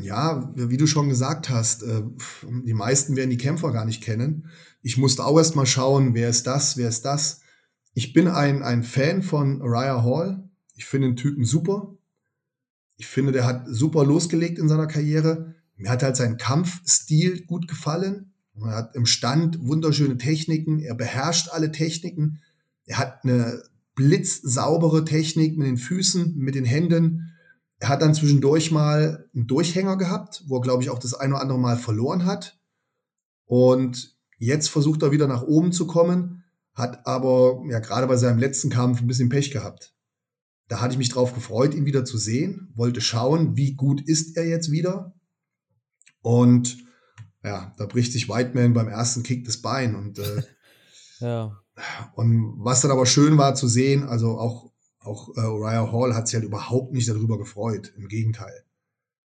Ja, 0.00 0.50
wie 0.54 0.78
du 0.78 0.86
schon 0.86 1.10
gesagt 1.10 1.50
hast, 1.50 1.82
äh, 1.82 2.02
die 2.64 2.72
meisten 2.72 3.14
werden 3.14 3.28
die 3.28 3.36
Kämpfer 3.36 3.72
gar 3.72 3.84
nicht 3.84 4.02
kennen. 4.02 4.48
Ich 4.80 4.96
musste 4.96 5.22
auch 5.22 5.36
erst 5.36 5.54
mal 5.54 5.66
schauen, 5.66 6.14
wer 6.14 6.30
ist 6.30 6.46
das, 6.46 6.78
wer 6.78 6.88
ist 6.88 7.04
das. 7.04 7.42
Ich 7.92 8.14
bin 8.14 8.26
ein, 8.26 8.62
ein 8.62 8.82
Fan 8.82 9.22
von 9.22 9.60
Raya 9.60 10.02
Hall. 10.02 10.48
Ich 10.76 10.86
finde 10.86 11.08
den 11.08 11.16
Typen 11.16 11.44
super. 11.44 11.95
Ich 12.96 13.06
finde, 13.06 13.32
der 13.32 13.44
hat 13.44 13.64
super 13.66 14.04
losgelegt 14.04 14.58
in 14.58 14.68
seiner 14.68 14.86
Karriere. 14.86 15.54
Mir 15.76 15.90
hat 15.90 16.02
halt 16.02 16.16
sein 16.16 16.38
Kampfstil 16.38 17.44
gut 17.44 17.68
gefallen. 17.68 18.32
Er 18.58 18.74
hat 18.74 18.94
im 18.94 19.06
Stand 19.06 19.66
wunderschöne 19.66 20.16
Techniken. 20.16 20.80
Er 20.80 20.94
beherrscht 20.94 21.50
alle 21.50 21.70
Techniken. 21.70 22.40
Er 22.86 22.98
hat 22.98 23.24
eine 23.24 23.62
blitzsaubere 23.94 25.04
Technik 25.04 25.58
mit 25.58 25.66
den 25.66 25.76
Füßen, 25.76 26.36
mit 26.36 26.54
den 26.54 26.64
Händen. 26.64 27.32
Er 27.78 27.88
hat 27.90 28.00
dann 28.00 28.14
zwischendurch 28.14 28.70
mal 28.70 29.28
einen 29.34 29.46
Durchhänger 29.46 29.96
gehabt, 29.96 30.44
wo 30.46 30.56
er, 30.56 30.62
glaube 30.62 30.82
ich, 30.82 30.90
auch 30.90 30.98
das 30.98 31.14
ein 31.14 31.32
oder 31.32 31.42
andere 31.42 31.58
Mal 31.58 31.76
verloren 31.76 32.24
hat. 32.24 32.58
Und 33.44 34.16
jetzt 34.38 34.68
versucht 34.68 35.02
er 35.02 35.12
wieder 35.12 35.26
nach 35.26 35.42
oben 35.42 35.72
zu 35.72 35.86
kommen, 35.86 36.44
hat 36.72 37.06
aber 37.06 37.62
ja 37.68 37.78
gerade 37.80 38.06
bei 38.06 38.16
seinem 38.16 38.38
letzten 38.38 38.70
Kampf 38.70 39.00
ein 39.00 39.06
bisschen 39.06 39.28
Pech 39.28 39.50
gehabt. 39.50 39.95
Da 40.68 40.80
hatte 40.80 40.92
ich 40.92 40.98
mich 40.98 41.10
drauf 41.10 41.34
gefreut, 41.34 41.74
ihn 41.74 41.86
wieder 41.86 42.04
zu 42.04 42.18
sehen, 42.18 42.72
wollte 42.74 43.00
schauen, 43.00 43.56
wie 43.56 43.74
gut 43.74 44.00
ist 44.00 44.36
er 44.36 44.46
jetzt 44.46 44.70
wieder. 44.70 45.14
Und 46.22 46.78
ja, 47.44 47.72
da 47.78 47.86
bricht 47.86 48.12
sich 48.12 48.28
Whiteman 48.28 48.74
beim 48.74 48.88
ersten 48.88 49.22
Kick 49.22 49.44
das 49.44 49.58
Bein. 49.58 49.94
Und, 49.94 50.18
äh, 50.18 50.42
ja. 51.20 51.62
und 52.14 52.54
was 52.58 52.80
dann 52.80 52.90
aber 52.90 53.06
schön 53.06 53.38
war 53.38 53.54
zu 53.54 53.68
sehen, 53.68 54.02
also 54.02 54.38
auch, 54.38 54.72
auch 54.98 55.28
äh, 55.36 55.46
Uriah 55.46 55.92
Hall 55.92 56.14
hat 56.14 56.26
sich 56.26 56.34
halt 56.34 56.44
überhaupt 56.44 56.92
nicht 56.92 57.08
darüber 57.08 57.38
gefreut. 57.38 57.92
Im 57.96 58.08
Gegenteil. 58.08 58.64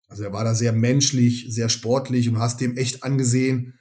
Also 0.08 0.24
er 0.24 0.34
war 0.34 0.44
da 0.44 0.56
sehr 0.56 0.74
menschlich, 0.74 1.46
sehr 1.50 1.70
sportlich 1.70 2.28
und 2.28 2.40
hast 2.40 2.60
dem 2.60 2.76
echt 2.76 3.04
angesehen, 3.04 3.78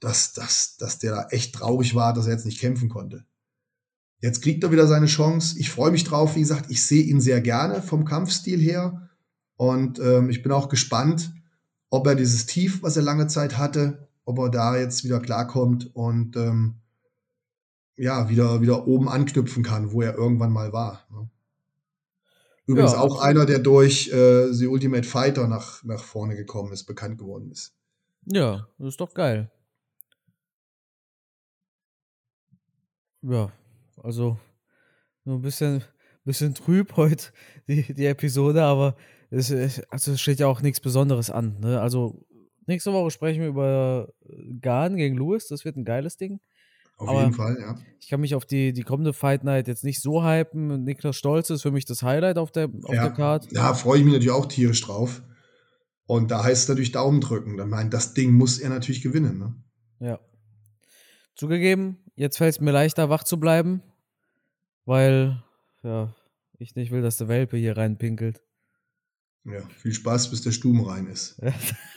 dass, 0.00 0.32
dass, 0.32 0.76
dass 0.76 0.98
der 0.98 1.12
da 1.12 1.28
echt 1.28 1.54
traurig 1.54 1.94
war, 1.94 2.12
dass 2.12 2.26
er 2.26 2.32
jetzt 2.32 2.46
nicht 2.46 2.58
kämpfen 2.58 2.88
konnte. 2.88 3.24
Jetzt 4.20 4.42
kriegt 4.42 4.62
er 4.62 4.70
wieder 4.70 4.86
seine 4.86 5.06
Chance. 5.06 5.58
Ich 5.58 5.70
freue 5.70 5.90
mich 5.90 6.04
drauf. 6.04 6.36
Wie 6.36 6.40
gesagt, 6.40 6.70
ich 6.70 6.84
sehe 6.84 7.02
ihn 7.02 7.20
sehr 7.20 7.40
gerne 7.40 7.80
vom 7.80 8.04
Kampfstil 8.04 8.60
her. 8.60 9.08
Und 9.56 9.98
ähm, 9.98 10.28
ich 10.28 10.42
bin 10.42 10.52
auch 10.52 10.68
gespannt, 10.68 11.32
ob 11.88 12.06
er 12.06 12.14
dieses 12.14 12.46
Tief, 12.46 12.82
was 12.82 12.96
er 12.96 13.02
lange 13.02 13.26
Zeit 13.26 13.56
hatte, 13.56 14.08
ob 14.24 14.38
er 14.38 14.50
da 14.50 14.76
jetzt 14.76 15.04
wieder 15.04 15.20
klarkommt 15.20 15.94
und 15.94 16.36
ähm, 16.36 16.76
ja, 17.96 18.28
wieder, 18.28 18.60
wieder 18.60 18.86
oben 18.86 19.08
anknüpfen 19.08 19.62
kann, 19.62 19.92
wo 19.92 20.02
er 20.02 20.14
irgendwann 20.14 20.52
mal 20.52 20.72
war. 20.72 21.04
Ne? 21.10 21.28
Übrigens 22.66 22.92
ja, 22.92 23.00
auch 23.00 23.20
einer, 23.20 23.46
der 23.46 23.58
durch 23.58 24.08
äh, 24.12 24.52
The 24.52 24.68
Ultimate 24.68 25.06
Fighter 25.06 25.48
nach, 25.48 25.82
nach 25.82 26.02
vorne 26.02 26.36
gekommen 26.36 26.72
ist, 26.72 26.84
bekannt 26.84 27.18
geworden 27.18 27.50
ist. 27.50 27.74
Ja, 28.26 28.68
das 28.78 28.88
ist 28.88 29.00
doch 29.00 29.12
geil. 29.12 29.50
Ja, 33.22 33.52
also 34.02 34.38
nur 35.24 35.38
ein 35.38 35.42
bisschen, 35.42 35.82
bisschen 36.24 36.54
trüb 36.54 36.92
heute 36.96 37.26
die, 37.68 37.94
die 37.94 38.06
Episode, 38.06 38.62
aber 38.62 38.96
es, 39.30 39.52
also 39.90 40.12
es 40.12 40.20
steht 40.20 40.40
ja 40.40 40.46
auch 40.46 40.62
nichts 40.62 40.80
Besonderes 40.80 41.30
an. 41.30 41.58
Ne? 41.60 41.80
Also 41.80 42.26
nächste 42.66 42.92
Woche 42.92 43.10
sprechen 43.10 43.40
wir 43.40 43.48
über 43.48 44.12
Garn 44.60 44.96
gegen 44.96 45.16
Lewis. 45.16 45.48
Das 45.48 45.64
wird 45.64 45.76
ein 45.76 45.84
geiles 45.84 46.16
Ding. 46.16 46.40
Auf 46.96 47.08
aber 47.08 47.20
jeden 47.20 47.32
Fall, 47.32 47.56
ja. 47.58 47.78
Ich 47.98 48.08
kann 48.08 48.20
mich 48.20 48.34
auf 48.34 48.44
die, 48.44 48.72
die 48.72 48.82
kommende 48.82 49.14
Fight 49.14 49.42
Night 49.42 49.68
jetzt 49.68 49.84
nicht 49.84 50.02
so 50.02 50.22
hypen. 50.22 50.84
Niklas 50.84 51.16
Stolz 51.16 51.48
ist 51.48 51.62
für 51.62 51.70
mich 51.70 51.86
das 51.86 52.02
Highlight 52.02 52.36
auf 52.36 52.52
der, 52.52 52.68
auf 52.82 52.94
ja. 52.94 53.04
der 53.04 53.12
Card. 53.12 53.50
Ja, 53.52 53.72
freue 53.72 53.98
ich 53.98 54.04
mich 54.04 54.12
natürlich 54.12 54.34
auch 54.34 54.46
tierisch 54.46 54.82
drauf. 54.82 55.22
Und 56.04 56.30
da 56.30 56.44
heißt 56.44 56.64
es 56.64 56.68
natürlich 56.68 56.92
Daumen 56.92 57.20
drücken. 57.20 57.56
Dann 57.56 57.70
meint, 57.70 57.94
das 57.94 58.12
Ding 58.12 58.32
muss 58.32 58.58
er 58.58 58.68
natürlich 58.68 59.00
gewinnen. 59.00 59.38
Ne? 59.38 59.54
Ja. 60.00 60.20
Zugegeben, 61.36 61.98
jetzt 62.16 62.36
fällt 62.36 62.56
es 62.56 62.60
mir 62.60 62.72
leichter, 62.72 63.08
wach 63.08 63.24
zu 63.24 63.40
bleiben, 63.40 63.82
weil 64.90 65.40
ja, 65.84 66.12
ich 66.58 66.74
nicht 66.74 66.90
will, 66.90 67.00
dass 67.00 67.16
der 67.16 67.28
Welpe 67.28 67.56
hier 67.56 67.76
reinpinkelt. 67.76 68.42
Ja, 69.44 69.60
viel 69.78 69.94
Spaß, 69.94 70.30
bis 70.30 70.42
der 70.42 70.50
Stuben 70.50 70.84
rein 70.84 71.06
ist. 71.06 71.40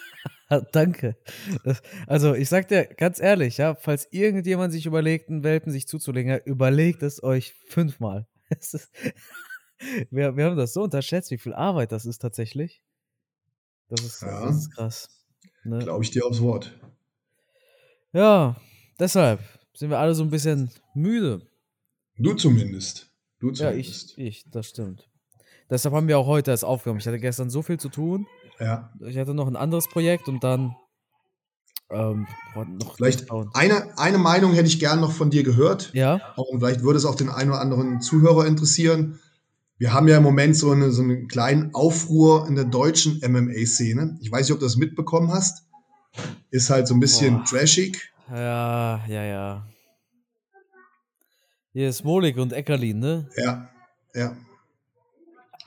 Danke. 0.72 1.18
Also, 2.06 2.36
ich 2.36 2.50
sag 2.50 2.68
dir 2.68 2.86
ganz 2.86 3.20
ehrlich, 3.20 3.58
ja, 3.58 3.74
falls 3.74 4.08
irgendjemand 4.12 4.72
sich 4.72 4.86
überlegt, 4.86 5.28
einen 5.30 5.44
Welpen 5.44 5.72
sich 5.72 5.88
zuzulegen, 5.88 6.40
überlegt 6.46 7.02
es 7.02 7.22
euch 7.24 7.56
fünfmal. 7.68 8.28
Es 8.50 8.76
ist, 8.76 8.92
wir, 10.12 10.38
wir 10.38 10.46
haben 10.46 10.58
das 10.58 10.74
so 10.74 10.84
unterschätzt, 10.84 11.32
wie 11.32 11.40
viel 11.40 11.56
Arbeit 11.56 11.92
das 11.92 12.06
ist 12.06 12.20
tatsächlich. 12.20 12.84
Das 13.90 14.02
ist, 14.02 14.22
ja, 14.22 14.46
das 14.46 14.58
ist 14.58 14.76
krass. 14.76 15.10
Ne? 15.64 15.80
Glaube 15.80 16.04
ich 16.04 16.12
dir 16.12 16.24
aufs 16.24 16.42
Wort. 16.42 16.78
Ja, 18.12 18.56
deshalb 19.00 19.40
sind 19.74 19.90
wir 19.90 19.98
alle 19.98 20.14
so 20.14 20.24
ein 20.24 20.30
bisschen 20.30 20.70
müde. 20.94 21.42
Du 22.18 22.34
zumindest. 22.34 23.10
Du 23.40 23.52
zumindest. 23.52 24.18
Ja, 24.18 24.24
ich, 24.24 24.44
ich, 24.44 24.52
das 24.52 24.68
stimmt. 24.68 25.10
Deshalb 25.70 25.96
haben 25.96 26.08
wir 26.08 26.20
auch 26.20 26.28
heute 26.28 26.52
das 26.52 26.64
aufgenommen. 26.64 27.00
Ich 27.00 27.08
hatte 27.08 27.20
gestern 27.20 27.50
so 27.50 27.62
viel 27.62 27.80
zu 27.80 27.90
tun. 27.90 28.28
Ja. 28.60 28.94
Ich 29.08 29.18
hatte 29.18 29.34
noch 29.34 29.48
ein 29.48 29.56
anderes 29.56 29.88
Projekt 29.88 30.28
und 30.28 30.44
dann 30.44 30.76
ähm, 31.90 32.28
noch 32.56 32.96
vielleicht 32.96 33.30
eine, 33.54 33.98
eine 33.98 34.18
Meinung 34.18 34.54
hätte 34.54 34.68
ich 34.68 34.80
gern 34.80 35.00
noch 35.00 35.12
von 35.12 35.30
dir 35.30 35.44
gehört. 35.44 35.92
Ja. 35.94 36.34
Und 36.36 36.60
vielleicht 36.60 36.84
würde 36.84 36.98
es 36.98 37.06
auch 37.06 37.16
den 37.16 37.30
einen 37.30 37.52
oder 37.52 37.62
anderen 37.62 38.02
Zuhörer 38.02 38.46
interessieren. 38.46 39.20
Wir 39.78 39.94
haben 39.94 40.08
ja 40.08 40.18
im 40.18 40.24
Moment 40.24 40.56
so, 40.56 40.72
eine, 40.72 40.92
so 40.92 41.02
einen 41.02 41.28
kleinen 41.28 41.74
Aufruhr 41.74 42.48
in 42.48 42.56
der 42.56 42.66
deutschen 42.66 43.20
MMA-Szene. 43.20 44.18
Ich 44.22 44.32
weiß 44.32 44.48
nicht, 44.48 44.54
ob 44.54 44.60
du 44.60 44.66
das 44.66 44.78
mitbekommen 44.78 45.32
hast. 45.32 45.66
Ist 46.52 46.70
halt 46.70 46.88
so 46.88 46.94
ein 46.94 47.00
bisschen 47.00 47.38
Boah. 47.38 47.46
trashig. 47.46 48.14
Ja, 48.30 49.04
ja, 49.08 49.24
ja. 49.24 49.68
Hier 51.74 51.90
ist 51.90 51.98
Smolik 51.98 52.38
und 52.38 52.54
Eckerlin, 52.54 53.00
ne? 53.00 53.28
Ja, 53.36 53.68
ja. 54.14 54.38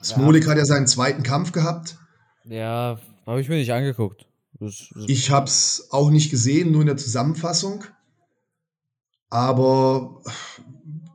Smolik 0.01 0.45
ja. 0.45 0.51
hat 0.51 0.57
ja 0.57 0.63
seinen 0.63 0.87
zweiten 0.87 1.21
Kampf 1.21 1.51
gehabt. 1.51 1.97
Ja, 2.45 2.97
habe 3.25 3.41
ich 3.41 3.49
mir 3.49 3.57
nicht 3.57 3.73
angeguckt. 3.73 4.25
Das, 4.53 4.87
das 4.93 5.03
ich 5.07 5.31
habe 5.31 5.47
es 5.47 5.89
auch 5.91 6.09
nicht 6.09 6.31
gesehen, 6.31 6.71
nur 6.71 6.79
in 6.79 6.87
der 6.87 6.95
Zusammenfassung. 6.95 7.83
Aber 9.29 10.21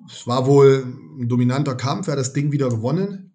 es 0.06 0.26
war 0.26 0.46
wohl 0.46 0.84
ein 1.18 1.26
dominanter 1.26 1.74
Kampf. 1.74 2.08
Er 2.08 2.12
hat 2.12 2.18
das 2.18 2.34
Ding 2.34 2.52
wieder 2.52 2.68
gewonnen. 2.68 3.32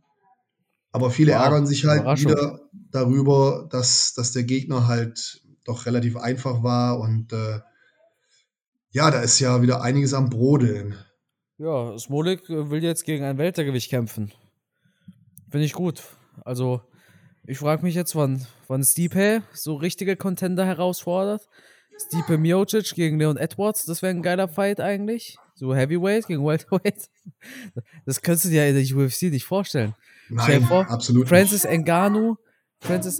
Aber 0.91 1.09
viele 1.09 1.33
wow, 1.33 1.41
ärgern 1.41 1.65
sich 1.65 1.85
halt 1.85 2.05
wieder 2.19 2.59
darüber, 2.91 3.67
dass, 3.71 4.13
dass 4.13 4.31
der 4.31 4.43
Gegner 4.43 4.85
halt 4.87 5.41
doch 5.63 5.87
relativ 5.87 6.17
einfach 6.17 6.61
war 6.61 6.99
und 6.99 7.33
äh, 7.33 7.59
ja, 8.91 9.11
da 9.11 9.19
ist 9.19 9.39
ja 9.39 9.61
wieder 9.61 9.81
einiges 9.81 10.13
am 10.13 10.29
Brodeln. 10.29 10.95
Ja, 11.57 11.97
Smolik 11.97 12.49
äh, 12.49 12.69
will 12.69 12.83
jetzt 12.83 13.03
gegen 13.03 13.23
ein 13.23 13.37
Weltergewicht 13.37 13.89
kämpfen. 13.89 14.31
Finde 15.49 15.65
ich 15.65 15.73
gut. 15.73 16.03
Also, 16.45 16.81
ich 17.45 17.57
frage 17.57 17.83
mich 17.83 17.95
jetzt, 17.95 18.15
wann, 18.15 18.45
wann 18.67 18.83
Stipe 18.83 19.41
so 19.53 19.75
richtige 19.75 20.15
Contender 20.15 20.65
herausfordert. 20.65 21.47
Stipe 21.99 22.37
Miocic 22.37 22.93
gegen 22.93 23.17
Leon 23.17 23.37
Edwards, 23.37 23.85
das 23.85 24.03
wäre 24.03 24.13
ein 24.13 24.21
geiler 24.21 24.47
Fight 24.47 24.79
eigentlich. 24.79 25.37
So 25.55 25.73
Heavyweight 25.73 26.27
gegen 26.27 26.45
Welterweight. 26.45 27.09
Das 28.05 28.21
kannst 28.21 28.45
du 28.45 28.49
dir 28.49 28.67
in 28.67 28.75
der 28.75 28.97
UFC 28.97 29.23
nicht 29.23 29.45
vorstellen. 29.45 29.95
Nein, 30.29 30.63
vor, 30.63 30.89
absolut 30.89 31.27
Francis 31.27 31.65
Ngannou, 31.65 32.37
Francis 32.79 33.19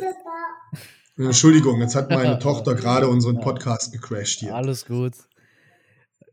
Entschuldigung, 1.18 1.82
jetzt 1.82 1.96
hat 1.96 2.10
meine 2.10 2.38
Tochter 2.40 2.76
gerade 2.76 3.08
unseren 3.08 3.40
Podcast 3.42 3.92
gecrashed 3.92 4.40
hier. 4.42 4.56
Alles 4.56 4.86
gut. 4.86 5.14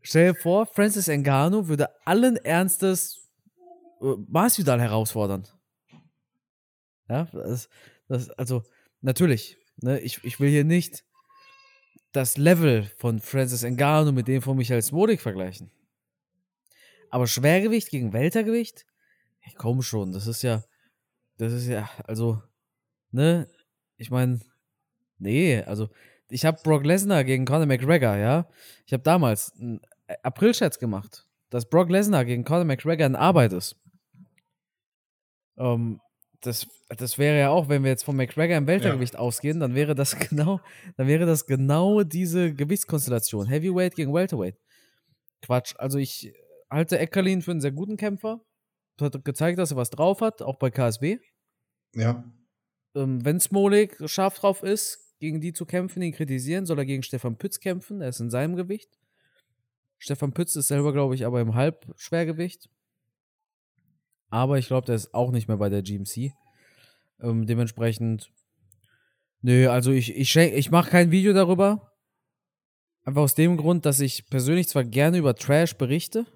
Stell 0.07 0.33
dir 0.33 0.39
vor, 0.39 0.67
Francis 0.67 1.07
Ngannou 1.07 1.67
würde 1.67 1.89
allen 2.05 2.37
Ernstes 2.37 3.27
äh, 4.01 4.13
Masvidal 4.27 4.79
herausfordern. 4.79 5.47
Ja, 7.09 7.25
das, 7.33 7.69
das, 8.07 8.29
also 8.29 8.63
natürlich, 9.01 9.57
ne, 9.77 9.99
ich, 9.99 10.23
ich 10.23 10.39
will 10.39 10.49
hier 10.51 10.63
nicht 10.63 11.03
das 12.11 12.37
Level 12.37 12.83
von 12.97 13.19
Francis 13.19 13.63
Ngannou 13.63 14.11
mit 14.11 14.27
dem 14.27 14.43
von 14.43 14.55
Michael 14.55 14.83
Smolik 14.83 15.21
vergleichen. 15.21 15.71
Aber 17.09 17.25
Schwergewicht 17.25 17.89
gegen 17.89 18.13
Weltergewicht? 18.13 18.85
Hey, 19.39 19.55
komm 19.57 19.81
schon, 19.81 20.11
das 20.11 20.27
ist 20.27 20.43
ja, 20.43 20.63
das 21.37 21.51
ist 21.51 21.65
ja, 21.65 21.89
also, 22.03 22.43
ne, 23.09 23.47
ich 23.97 24.11
meine, 24.11 24.39
nee, 25.17 25.63
also, 25.63 25.89
ich 26.29 26.45
habe 26.45 26.61
Brock 26.63 26.85
Lesnar 26.85 27.23
gegen 27.23 27.45
Conor 27.45 27.65
McGregor, 27.65 28.17
ja. 28.17 28.47
Ich 28.85 28.93
habe 28.93 29.03
damals 29.03 29.51
einen 29.59 29.79
April-Scherz 30.23 30.79
gemacht, 30.79 31.27
dass 31.49 31.69
Brock 31.69 31.89
Lesnar 31.89 32.25
gegen 32.25 32.43
Conor 32.43 32.65
McGregor 32.65 33.05
in 33.05 33.15
Arbeit 33.15 33.53
ist. 33.53 33.75
Ähm, 35.57 35.99
das, 36.41 36.67
das 36.89 37.17
wäre 37.17 37.39
ja 37.39 37.49
auch, 37.49 37.69
wenn 37.69 37.83
wir 37.83 37.89
jetzt 37.89 38.03
von 38.03 38.15
McGregor 38.15 38.57
im 38.57 38.67
Weltergewicht 38.67 39.13
ja. 39.13 39.19
ausgehen, 39.19 39.59
dann 39.59 39.73
wäre 39.75 39.95
das 39.95 40.17
genau, 40.29 40.59
dann 40.97 41.07
wäre 41.07 41.25
das 41.25 41.45
genau 41.45 42.03
diese 42.03 42.53
Gewichtskonstellation. 42.53 43.47
Heavyweight 43.47 43.95
gegen 43.95 44.13
Welterweight. 44.13 44.57
Quatsch. 45.41 45.73
Also 45.77 45.97
ich 45.97 46.33
halte 46.69 46.99
Eckerlin 46.99 47.41
für 47.41 47.51
einen 47.51 47.61
sehr 47.61 47.71
guten 47.71 47.97
Kämpfer. 47.97 48.41
Hat 48.99 49.25
gezeigt, 49.25 49.59
dass 49.59 49.71
er 49.71 49.77
was 49.77 49.89
drauf 49.89 50.21
hat, 50.21 50.41
auch 50.41 50.57
bei 50.57 50.69
KSW. 50.69 51.19
Ja. 51.93 52.23
Ähm, 52.95 53.25
wenn 53.25 53.39
Smolik 53.39 53.97
scharf 54.09 54.39
drauf 54.39 54.63
ist, 54.63 55.15
gegen 55.19 55.41
die 55.41 55.53
zu 55.53 55.65
kämpfen, 55.65 56.01
ihn 56.01 56.13
kritisieren, 56.13 56.65
soll 56.65 56.79
er 56.79 56.85
gegen 56.85 57.03
Stefan 57.03 57.37
Pütz 57.37 57.59
kämpfen. 57.59 58.01
Er 58.01 58.09
ist 58.09 58.19
in 58.19 58.29
seinem 58.29 58.55
Gewicht. 58.55 58.89
Stefan 60.05 60.33
Pütz 60.33 60.55
ist 60.55 60.67
selber, 60.67 60.93
glaube 60.93 61.15
ich, 61.15 61.25
aber 61.25 61.41
im 61.41 61.55
Halbschwergewicht. 61.55 62.69
Aber 64.29 64.59
ich 64.59 64.67
glaube, 64.67 64.85
der 64.85 64.93
ist 64.93 65.15
auch 65.15 65.31
nicht 65.31 65.47
mehr 65.47 65.57
bei 65.57 65.69
der 65.69 65.81
GMC. 65.81 66.31
Ähm, 67.21 67.47
dementsprechend, 67.47 68.31
nö, 69.41 69.67
also 69.67 69.91
ich, 69.91 70.15
ich, 70.15 70.35
ich 70.35 70.69
mache 70.69 70.91
kein 70.91 71.09
Video 71.09 71.33
darüber. 71.33 71.91
Einfach 73.03 73.23
aus 73.23 73.33
dem 73.33 73.57
Grund, 73.57 73.87
dass 73.87 73.99
ich 73.99 74.29
persönlich 74.29 74.67
zwar 74.67 74.83
gerne 74.83 75.17
über 75.17 75.33
Trash 75.33 75.75
berichte, 75.75 76.27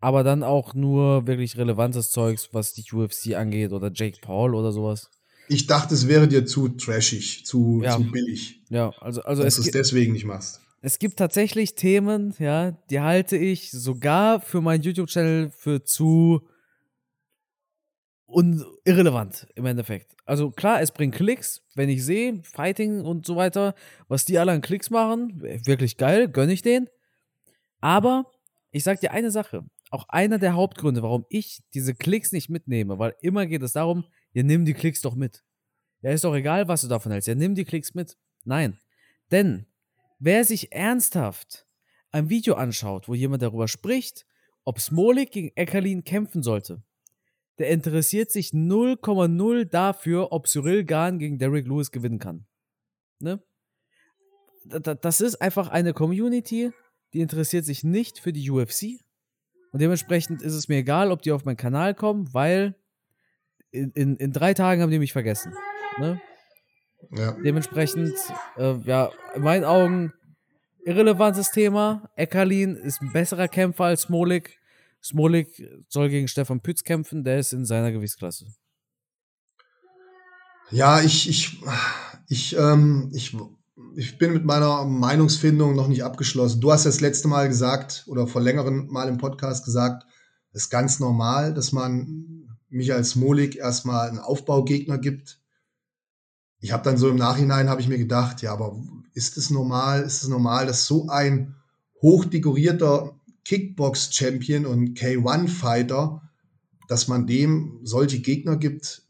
aber 0.00 0.24
dann 0.24 0.42
auch 0.42 0.72
nur 0.72 1.26
wirklich 1.26 1.58
relevantes 1.58 2.12
Zeugs, 2.12 2.48
was 2.52 2.72
die 2.72 2.84
UFC 2.90 3.34
angeht 3.34 3.72
oder 3.72 3.90
Jake 3.92 4.20
Paul 4.22 4.54
oder 4.54 4.72
sowas. 4.72 5.10
Ich 5.48 5.66
dachte, 5.66 5.92
es 5.92 6.08
wäre 6.08 6.28
dir 6.28 6.46
zu 6.46 6.70
trashig, 6.70 7.44
zu, 7.44 7.82
ja. 7.82 7.98
zu 7.98 8.10
billig. 8.10 8.62
Ja, 8.70 8.94
also, 9.00 9.20
also 9.20 9.42
dass 9.42 9.56
du 9.56 9.62
es 9.62 9.70
deswegen 9.70 10.14
nicht 10.14 10.24
machst. 10.24 10.61
Es 10.84 10.98
gibt 10.98 11.16
tatsächlich 11.16 11.76
Themen, 11.76 12.34
ja, 12.40 12.72
die 12.90 12.98
halte 12.98 13.36
ich 13.36 13.70
sogar 13.70 14.40
für 14.40 14.60
meinen 14.60 14.82
YouTube-Channel 14.82 15.50
für 15.50 15.84
zu 15.84 16.48
und 18.26 18.66
irrelevant 18.84 19.46
im 19.54 19.66
Endeffekt. 19.66 20.16
Also 20.24 20.50
klar, 20.50 20.80
es 20.80 20.90
bringt 20.90 21.14
Klicks, 21.14 21.62
wenn 21.76 21.88
ich 21.88 22.04
sehe, 22.04 22.42
Fighting 22.42 23.02
und 23.02 23.24
so 23.26 23.36
weiter, 23.36 23.76
was 24.08 24.24
die 24.24 24.40
alle 24.40 24.50
an 24.50 24.60
Klicks 24.60 24.90
machen, 24.90 25.40
wirklich 25.40 25.98
geil, 25.98 26.28
gönne 26.28 26.52
ich 26.52 26.62
den. 26.62 26.88
Aber 27.80 28.32
ich 28.72 28.82
sag 28.82 28.98
dir 28.98 29.12
eine 29.12 29.30
Sache, 29.30 29.64
auch 29.92 30.08
einer 30.08 30.38
der 30.38 30.54
Hauptgründe, 30.54 31.02
warum 31.04 31.26
ich 31.28 31.60
diese 31.74 31.94
Klicks 31.94 32.32
nicht 32.32 32.48
mitnehme, 32.50 32.98
weil 32.98 33.14
immer 33.20 33.46
geht 33.46 33.62
es 33.62 33.74
darum, 33.74 34.04
ja, 34.32 34.42
nimm 34.42 34.64
die 34.64 34.74
Klicks 34.74 35.00
doch 35.00 35.14
mit. 35.14 35.44
Ja, 36.00 36.10
ist 36.10 36.24
doch 36.24 36.34
egal, 36.34 36.66
was 36.66 36.80
du 36.80 36.88
davon 36.88 37.12
hältst, 37.12 37.28
ja, 37.28 37.36
nimm 37.36 37.54
die 37.54 37.64
Klicks 37.64 37.94
mit. 37.94 38.16
Nein, 38.44 38.80
denn 39.30 39.66
wer 40.22 40.44
sich 40.44 40.72
ernsthaft 40.72 41.66
ein 42.12 42.30
Video 42.30 42.54
anschaut, 42.54 43.08
wo 43.08 43.14
jemand 43.14 43.42
darüber 43.42 43.66
spricht, 43.66 44.24
ob 44.64 44.80
Smolik 44.80 45.32
gegen 45.32 45.50
Eckerlin 45.56 46.04
kämpfen 46.04 46.42
sollte, 46.42 46.82
der 47.58 47.70
interessiert 47.70 48.30
sich 48.30 48.50
0,0 48.50 49.64
dafür, 49.64 50.32
ob 50.32 50.46
Cyril 50.46 50.84
Gahn 50.84 51.18
gegen 51.18 51.38
Derek 51.38 51.66
Lewis 51.66 51.90
gewinnen 51.90 52.18
kann. 52.18 52.46
Ne? 53.18 53.42
Das 54.64 55.20
ist 55.20 55.42
einfach 55.42 55.68
eine 55.68 55.92
Community, 55.92 56.70
die 57.12 57.20
interessiert 57.20 57.64
sich 57.64 57.82
nicht 57.82 58.20
für 58.20 58.32
die 58.32 58.48
UFC. 58.48 59.00
Und 59.72 59.80
dementsprechend 59.80 60.40
ist 60.42 60.54
es 60.54 60.68
mir 60.68 60.76
egal, 60.76 61.10
ob 61.10 61.22
die 61.22 61.32
auf 61.32 61.44
meinen 61.44 61.56
Kanal 61.56 61.94
kommen, 61.94 62.32
weil 62.32 62.76
in, 63.70 63.90
in, 63.92 64.16
in 64.16 64.32
drei 64.32 64.54
Tagen 64.54 64.82
haben 64.82 64.90
die 64.90 64.98
mich 64.98 65.12
vergessen. 65.12 65.52
Ne? 65.98 66.20
Ja. 67.10 67.32
Dementsprechend, 67.44 68.14
äh, 68.56 68.74
ja, 68.84 69.10
in 69.34 69.42
meinen 69.42 69.64
Augen 69.64 70.12
irrelevantes 70.84 71.50
Thema. 71.50 72.10
Eckerlin 72.16 72.76
ist 72.76 73.00
ein 73.02 73.12
besserer 73.12 73.48
Kämpfer 73.48 73.84
als 73.84 74.02
Smolik. 74.02 74.58
Smolik 75.02 75.62
soll 75.88 76.08
gegen 76.08 76.28
Stefan 76.28 76.60
Pütz 76.60 76.84
kämpfen, 76.84 77.24
der 77.24 77.38
ist 77.38 77.52
in 77.52 77.64
seiner 77.64 77.92
Gewichtsklasse. 77.92 78.46
Ja, 80.70 81.00
ich, 81.00 81.28
ich, 81.28 81.60
ich, 82.28 82.56
ähm, 82.56 83.10
ich, 83.12 83.36
ich 83.94 84.18
bin 84.18 84.32
mit 84.32 84.44
meiner 84.44 84.84
Meinungsfindung 84.84 85.74
noch 85.74 85.88
nicht 85.88 86.04
abgeschlossen. 86.04 86.60
Du 86.60 86.72
hast 86.72 86.86
das 86.86 87.00
letzte 87.00 87.28
Mal 87.28 87.48
gesagt 87.48 88.04
oder 88.06 88.26
vor 88.26 88.40
längerem 88.40 88.86
Mal 88.88 89.08
im 89.08 89.18
Podcast 89.18 89.64
gesagt, 89.64 90.06
es 90.52 90.64
ist 90.64 90.70
ganz 90.70 90.98
normal, 91.00 91.52
dass 91.52 91.72
man 91.72 92.48
mich 92.68 92.92
als 92.92 93.10
Smolik 93.10 93.56
erstmal 93.56 94.08
einen 94.08 94.18
Aufbaugegner 94.18 94.98
gibt. 94.98 95.41
Ich 96.62 96.70
habe 96.70 96.84
dann 96.84 96.96
so 96.96 97.10
im 97.10 97.16
Nachhinein 97.16 97.68
habe 97.68 97.80
ich 97.80 97.88
mir 97.88 97.98
gedacht, 97.98 98.40
ja, 98.40 98.52
aber 98.52 98.80
ist 99.14 99.36
es 99.36 99.50
normal? 99.50 100.02
Ist 100.02 100.22
es 100.22 100.28
normal, 100.28 100.64
dass 100.64 100.86
so 100.86 101.08
ein 101.08 101.56
hochdekorierter 102.00 103.18
Kickbox-Champion 103.44 104.64
und 104.66 104.96
K1-Fighter, 104.96 106.22
dass 106.86 107.08
man 107.08 107.26
dem 107.26 107.80
solche 107.82 108.20
Gegner 108.20 108.56
gibt. 108.56 109.02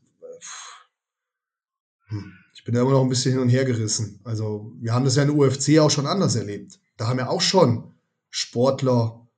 Hm, 2.07 2.33
ich 2.55 2.65
bin 2.65 2.75
da 2.75 2.81
immer 2.81 2.93
noch 2.93 3.03
ein 3.03 3.11
bisschen 3.11 3.33
hin 3.33 3.43
und 3.43 3.51
her 3.51 3.67
gerissen. 3.67 4.21
Also, 4.25 4.73
wir 4.81 4.95
haben 4.95 5.05
das 5.05 5.17
ja 5.17 5.23
in 5.23 5.29
der 5.29 5.37
UFC 5.37 5.79
auch 5.79 5.91
schon 5.91 6.07
anders 6.07 6.35
erlebt. 6.37 6.81
Da 6.97 7.07
haben 7.07 7.19
ja 7.19 7.29
auch 7.29 7.43
schon 7.43 7.93
Sportler 8.31 9.29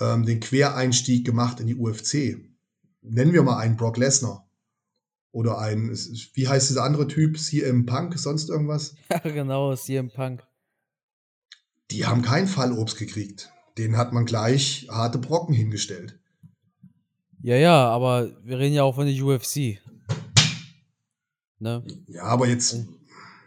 ähm, 0.00 0.24
den 0.24 0.40
Quereinstieg 0.40 1.26
gemacht 1.26 1.60
in 1.60 1.66
die 1.66 1.76
UFC. 1.76 2.38
Nennen 3.02 3.34
wir 3.34 3.42
mal 3.42 3.58
einen 3.58 3.76
Brock 3.76 3.98
Lesnar. 3.98 4.45
Oder 5.36 5.58
ein, 5.58 5.90
wie 6.34 6.48
heißt 6.48 6.70
dieser 6.70 6.84
andere 6.84 7.08
Typ? 7.08 7.38
CM 7.38 7.84
Punk, 7.84 8.18
sonst 8.18 8.48
irgendwas? 8.48 8.94
Ja, 9.10 9.18
genau, 9.18 9.74
CM 9.74 10.10
Punk. 10.10 10.42
Die 11.90 12.06
haben 12.06 12.22
kein 12.22 12.46
Fallobst 12.46 12.96
gekriegt 12.98 13.52
den 13.78 13.96
hat 13.96 14.12
man 14.12 14.24
gleich 14.24 14.86
harte 14.90 15.18
Brocken 15.18 15.54
hingestellt. 15.54 16.18
Ja, 17.42 17.56
ja, 17.56 17.88
aber 17.88 18.30
wir 18.42 18.58
reden 18.58 18.74
ja 18.74 18.82
auch 18.82 18.94
von 18.94 19.06
der 19.06 19.24
UFC. 19.24 19.78
Ne? 21.58 21.84
Ja, 22.06 22.24
aber 22.24 22.48
jetzt. 22.48 22.86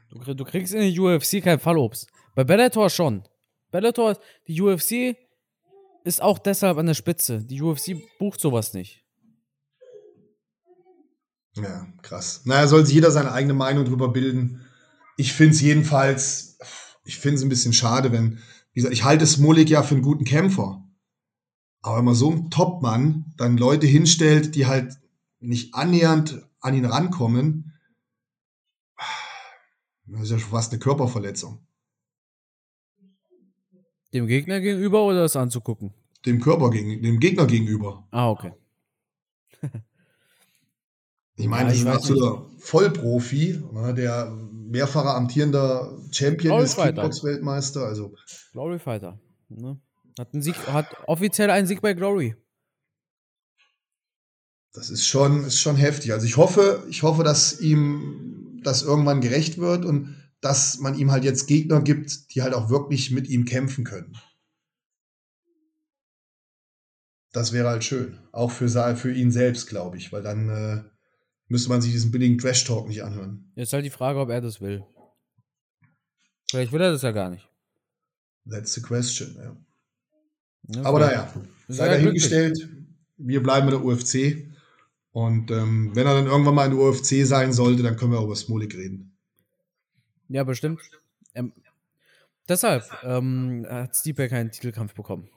Du, 0.10 0.34
du 0.34 0.46
kriegst 0.46 0.74
in 0.74 0.82
der 0.82 1.04
UFC 1.04 1.44
kein 1.44 1.60
Fallobst. 1.60 2.08
Bei 2.36 2.44
Bellator 2.44 2.90
schon. 2.90 3.24
Bellator, 3.72 4.18
die 4.48 4.62
UFC 4.62 5.16
ist 6.04 6.22
auch 6.22 6.40
deshalb 6.40 6.78
an 6.78 6.86
der 6.86 6.94
Spitze. 6.94 7.44
Die 7.44 7.62
UFC 7.62 7.98
bucht 8.18 8.40
sowas 8.40 8.74
nicht. 8.74 9.04
Ja, 11.64 11.88
krass. 12.02 12.42
Naja, 12.46 12.68
soll 12.68 12.86
sich 12.86 12.96
jeder 12.96 13.12
seine 13.12 13.32
eigene 13.32 13.54
Meinung 13.54 13.86
drüber 13.86 14.10
bilden. 14.10 14.62
Ich 15.18 15.34
finde 15.34 15.56
es 15.56 15.62
jedenfalls, 15.62 16.58
ich 17.04 17.18
finde 17.18 17.38
es 17.38 17.44
ein 17.44 17.50
bisschen 17.50 17.74
schade, 17.74 18.12
wenn 18.12 18.40
wie 18.74 18.82
gesagt, 18.82 18.94
ich 18.94 19.04
halte 19.04 19.26
Smolik 19.26 19.70
ja 19.70 19.84
für 19.84 19.96
einen 19.96 20.04
guten 20.04 20.26
Kämpfer. 20.26 20.84
Aber 21.82 21.98
wenn 21.98 22.06
man 22.06 22.16
so 22.16 22.32
einen 22.32 22.50
Topmann 22.50 23.34
dann 23.38 23.58
Leute 23.58 23.88
hinstellt, 23.88 24.56
die 24.56 24.68
halt 24.68 24.98
nicht 25.40 25.74
annähernd 25.74 26.48
an 26.60 26.76
ihn 26.76 26.86
rankommen, 26.86 27.74
das 30.06 30.24
ist 30.24 30.32
ja 30.32 30.40
schon 30.40 30.52
fast 30.52 30.72
eine 30.72 30.80
Körperverletzung. 30.80 31.60
Dem 34.14 34.28
Gegner 34.28 34.60
gegenüber 34.60 35.06
oder 35.06 35.22
das 35.22 35.36
anzugucken? 35.36 35.94
Dem 36.26 36.42
Körper 36.42 36.70
gegen, 36.72 37.02
dem 37.02 37.20
Gegner 37.20 37.46
gegenüber. 37.46 38.08
Ah, 38.12 38.30
okay. 38.30 38.54
ich 41.40 41.48
meine, 41.48 41.64
ja, 41.64 41.70
das 41.70 41.78
ist 41.78 41.86
ein 41.86 41.94
absoluter 41.94 42.46
Vollprofi, 42.60 43.64
ne, 43.72 43.94
der 43.94 44.30
mehrfacher 44.30 45.16
amtierender 45.16 45.98
Champion 46.12 46.52
Glory 46.52 46.64
ist, 46.66 46.78
Kickbox-Weltmeister. 46.78 47.86
Also. 47.86 48.14
Glory 48.52 48.78
Fighter. 48.78 49.20
Ne? 49.48 49.80
Hat, 50.20 50.34
einen 50.34 50.42
Sieg, 50.42 50.56
hat 50.68 50.88
offiziell 51.08 51.50
einen 51.50 51.66
Sieg 51.66 51.82
bei 51.82 51.94
Glory. 51.94 52.36
Das 54.74 54.90
ist 54.90 55.08
schon, 55.08 55.46
ist 55.46 55.60
schon 55.60 55.78
heftig. 55.78 56.12
Also 56.12 56.26
ich 56.26 56.38
hoffe, 56.38 56.84
ich 56.90 57.04
hoffe, 57.04 57.24
dass 57.24 57.60
ihm 57.60 58.60
das 58.64 58.84
irgendwann 58.84 59.22
gerecht 59.22 59.58
wird 59.58 59.86
und 59.86 60.16
dass 60.42 60.80
man 60.80 60.96
ihm 60.96 61.12
halt 61.12 61.24
jetzt 61.24 61.48
Gegner 61.48 61.82
gibt, 61.82 62.36
die 62.36 62.42
halt 62.42 62.54
auch 62.54 62.70
wirklich 62.70 63.12
mit 63.12 63.30
ihm 63.30 63.46
kämpfen 63.46 63.86
können. 63.86 64.18
Das 67.32 67.54
wäre 67.54 67.70
halt 67.70 67.84
schön. 67.84 68.20
Auch 68.32 68.52
für, 68.52 68.68
für 68.96 69.14
ihn 69.14 69.32
selbst, 69.32 69.68
glaube 69.68 69.98
ich, 69.98 70.12
weil 70.12 70.24
dann 70.24 70.50
äh, 70.50 70.84
müsste 71.50 71.70
man 71.70 71.82
sich 71.82 71.92
diesen 71.92 72.12
billigen 72.12 72.38
Trash-Talk 72.38 72.88
nicht 72.88 73.04
anhören. 73.04 73.52
Jetzt 73.56 73.74
halt 73.74 73.86
die 73.86 73.90
Frage, 73.90 74.20
ob 74.20 74.30
er 74.30 74.42
das 74.42 74.62
will. 74.62 74.84
Vielleicht 76.50 76.72
will 76.72 76.82
er 76.82 76.92
das 76.92 77.02
ja 77.02 77.12
gar 77.12 77.30
nicht. 77.30 77.48
That's 78.50 78.74
the 78.74 78.82
question, 78.82 79.36
ja. 79.36 79.58
Ja, 80.68 80.84
Aber 80.84 81.00
naja, 81.00 81.34
sei 81.68 81.88
dahingestellt, 81.88 82.70
wir 83.18 83.42
bleiben 83.42 83.68
in 83.68 83.72
der 83.72 83.84
UFC. 83.84 84.48
Und 85.12 85.50
ähm, 85.52 85.96
wenn 85.96 86.06
er 86.06 86.14
dann 86.14 86.28
irgendwann 86.28 86.56
mal 86.56 86.72
in 86.72 86.78
der 86.78 86.86
UFC 86.86 87.26
sein 87.26 87.52
sollte, 87.52 87.82
dann 87.82 87.96
können 87.96 88.12
wir 88.12 88.20
auch 88.20 88.26
über 88.26 88.36
Smolik 88.36 88.76
reden. 88.76 89.18
Ja, 90.28 90.44
bestimmt. 90.44 90.80
Ähm, 91.34 91.54
deshalb 92.48 92.86
ähm, 93.04 93.66
hat 93.68 93.96
Stipe 93.96 94.30
keinen 94.30 94.52
Titelkampf 94.52 94.94
bekommen. 94.94 95.30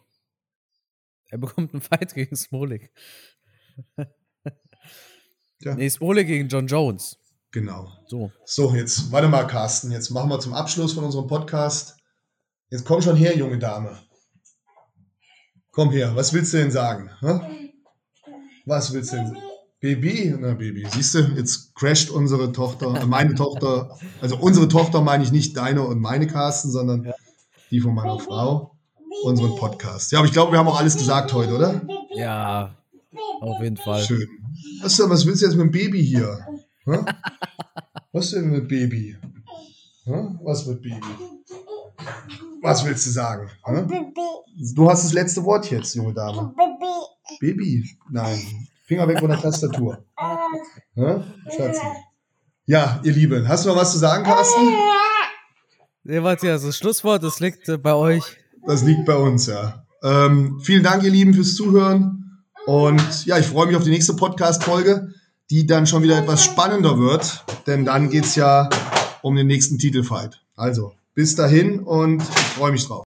Er 1.31 1.39
bekommt 1.39 1.73
einen 1.73 1.81
Fight 1.81 2.15
gegen 2.15 2.37
Smolik. 2.37 2.93
Ja. 5.65 5.75
Nee, 5.75 5.89
Smolik 5.89 6.27
gegen 6.27 6.49
John 6.49 6.67
Jones. 6.67 7.17
Genau. 7.53 7.89
So. 8.07 8.31
So, 8.45 8.75
jetzt 8.75 9.13
warte 9.13 9.29
mal, 9.29 9.47
Carsten. 9.47 9.91
Jetzt 9.91 10.11
machen 10.11 10.31
wir 10.31 10.41
zum 10.41 10.55
Abschluss 10.55 10.93
von 10.95 11.05
unserem 11.05 11.27
Podcast. 11.27 11.97
Jetzt 12.71 12.85
komm 12.87 13.03
schon 13.03 13.17
her, 13.17 13.37
junge 13.37 13.59
Dame. 13.59 13.99
Komm 15.71 15.91
her, 15.91 16.15
was 16.17 16.33
willst 16.33 16.53
du 16.53 16.59
denn 16.59 16.71
sagen? 16.71 17.11
Hä? 17.21 17.73
Was 18.67 18.93
willst 18.93 19.13
du 19.13 19.17
denn 19.17 19.27
sagen? 19.29 19.41
Baby? 19.81 20.35
Na, 20.39 20.55
Baby. 20.55 20.87
Siehst 20.91 21.15
du, 21.15 21.19
jetzt 21.37 21.75
crasht 21.75 22.09
unsere 22.11 22.53
Tochter, 22.53 23.03
äh, 23.03 23.07
meine 23.07 23.35
Tochter, 23.35 23.99
also 24.21 24.37
unsere 24.37 24.69
Tochter 24.69 25.01
meine 25.01 25.25
ich 25.25 25.33
nicht 25.33 25.57
deine 25.57 25.83
und 25.83 25.99
meine 26.01 26.27
Carsten, 26.27 26.71
sondern 26.71 27.05
Ja. 27.05 27.15
die 27.71 27.81
von 27.81 27.95
meiner 27.95 28.19
Frau, 28.21 28.77
unseren 29.25 29.57
Podcast. 29.57 30.13
Ja, 30.13 30.19
aber 30.21 30.27
ich 30.27 30.33
glaube, 30.33 30.53
wir 30.53 30.59
haben 30.61 30.69
auch 30.69 30.79
alles 30.79 30.97
gesagt 30.97 31.33
heute, 31.33 31.55
oder? 31.55 31.83
Ja, 32.15 32.77
auf 33.41 33.63
jeden 33.63 33.77
Fall. 33.77 34.03
Schön. 34.03 34.29
Was, 34.83 34.99
was 34.99 35.27
willst 35.27 35.43
du 35.43 35.47
jetzt 35.47 35.57
mit 35.57 35.67
dem 35.67 35.71
Baby 35.71 36.05
hier? 36.05 36.47
Hä? 36.85 36.99
Was 38.13 38.31
denn 38.31 38.51
mit 38.51 38.69
Baby? 38.69 39.17
Hä? 40.05 40.39
Was 40.43 40.67
mit 40.67 40.83
Baby? 40.83 41.01
Was 42.63 42.85
willst 42.85 43.07
du 43.07 43.11
sagen? 43.11 43.51
Hä? 43.65 43.87
Du 44.75 44.91
hast 44.91 45.05
das 45.05 45.13
letzte 45.13 45.43
Wort 45.45 45.71
jetzt, 45.71 45.95
junge 45.95 46.13
Dame. 46.15 46.55
Baby? 47.41 47.89
Nein. 48.11 48.69
Finger 48.85 49.09
weg 49.09 49.21
von 49.21 49.31
der 49.31 49.41
Tastatur. 49.41 50.05
Schatzi. 51.57 51.81
Ja, 52.67 53.01
ihr 53.03 53.13
Lieben, 53.13 53.49
hast 53.49 53.65
du 53.65 53.71
noch 53.71 53.77
was 53.77 53.93
zu 53.93 53.99
sagen, 53.99 54.25
Carsten? 54.25 54.73
Nee, 56.05 56.21
Matthias, 56.21 56.63
das 56.63 56.77
Schlusswort, 56.77 57.23
das 57.23 57.41
liegt 57.41 57.69
äh, 57.69 57.77
bei 57.79 57.95
euch. 57.95 58.23
Das 58.67 58.83
liegt 58.83 59.05
bei 59.05 59.17
uns, 59.17 59.47
ja. 59.47 59.85
Ähm, 60.03 60.61
vielen 60.63 60.83
Dank, 60.83 61.03
ihr 61.03 61.11
Lieben, 61.11 61.35
fürs 61.35 61.55
Zuhören. 61.55 62.32
Und 62.67 63.27
ja, 63.27 63.39
ich 63.39 63.47
freue 63.47 63.67
mich 63.67 63.77
auf 63.77 63.85
die 63.85 63.91
nächste 63.91 64.15
Podcast-Folge, 64.15 65.13
die 65.51 65.67
dann 65.67 65.87
schon 65.87 66.03
wieder 66.03 66.19
etwas 66.19 66.45
spannender 66.45 66.99
wird, 66.99 67.45
denn 67.67 67.85
dann 67.85 68.09
geht's 68.09 68.37
ja 68.37 68.69
um 69.23 69.35
den 69.37 69.47
nächsten 69.47 69.79
Titelfight. 69.79 70.41
Also, 70.55 70.93
bis 71.15 71.35
dahin 71.35 71.81
und 71.81 72.23
ich 72.23 72.29
freue 72.57 72.73
mich 72.73 72.87
drauf. 72.87 73.01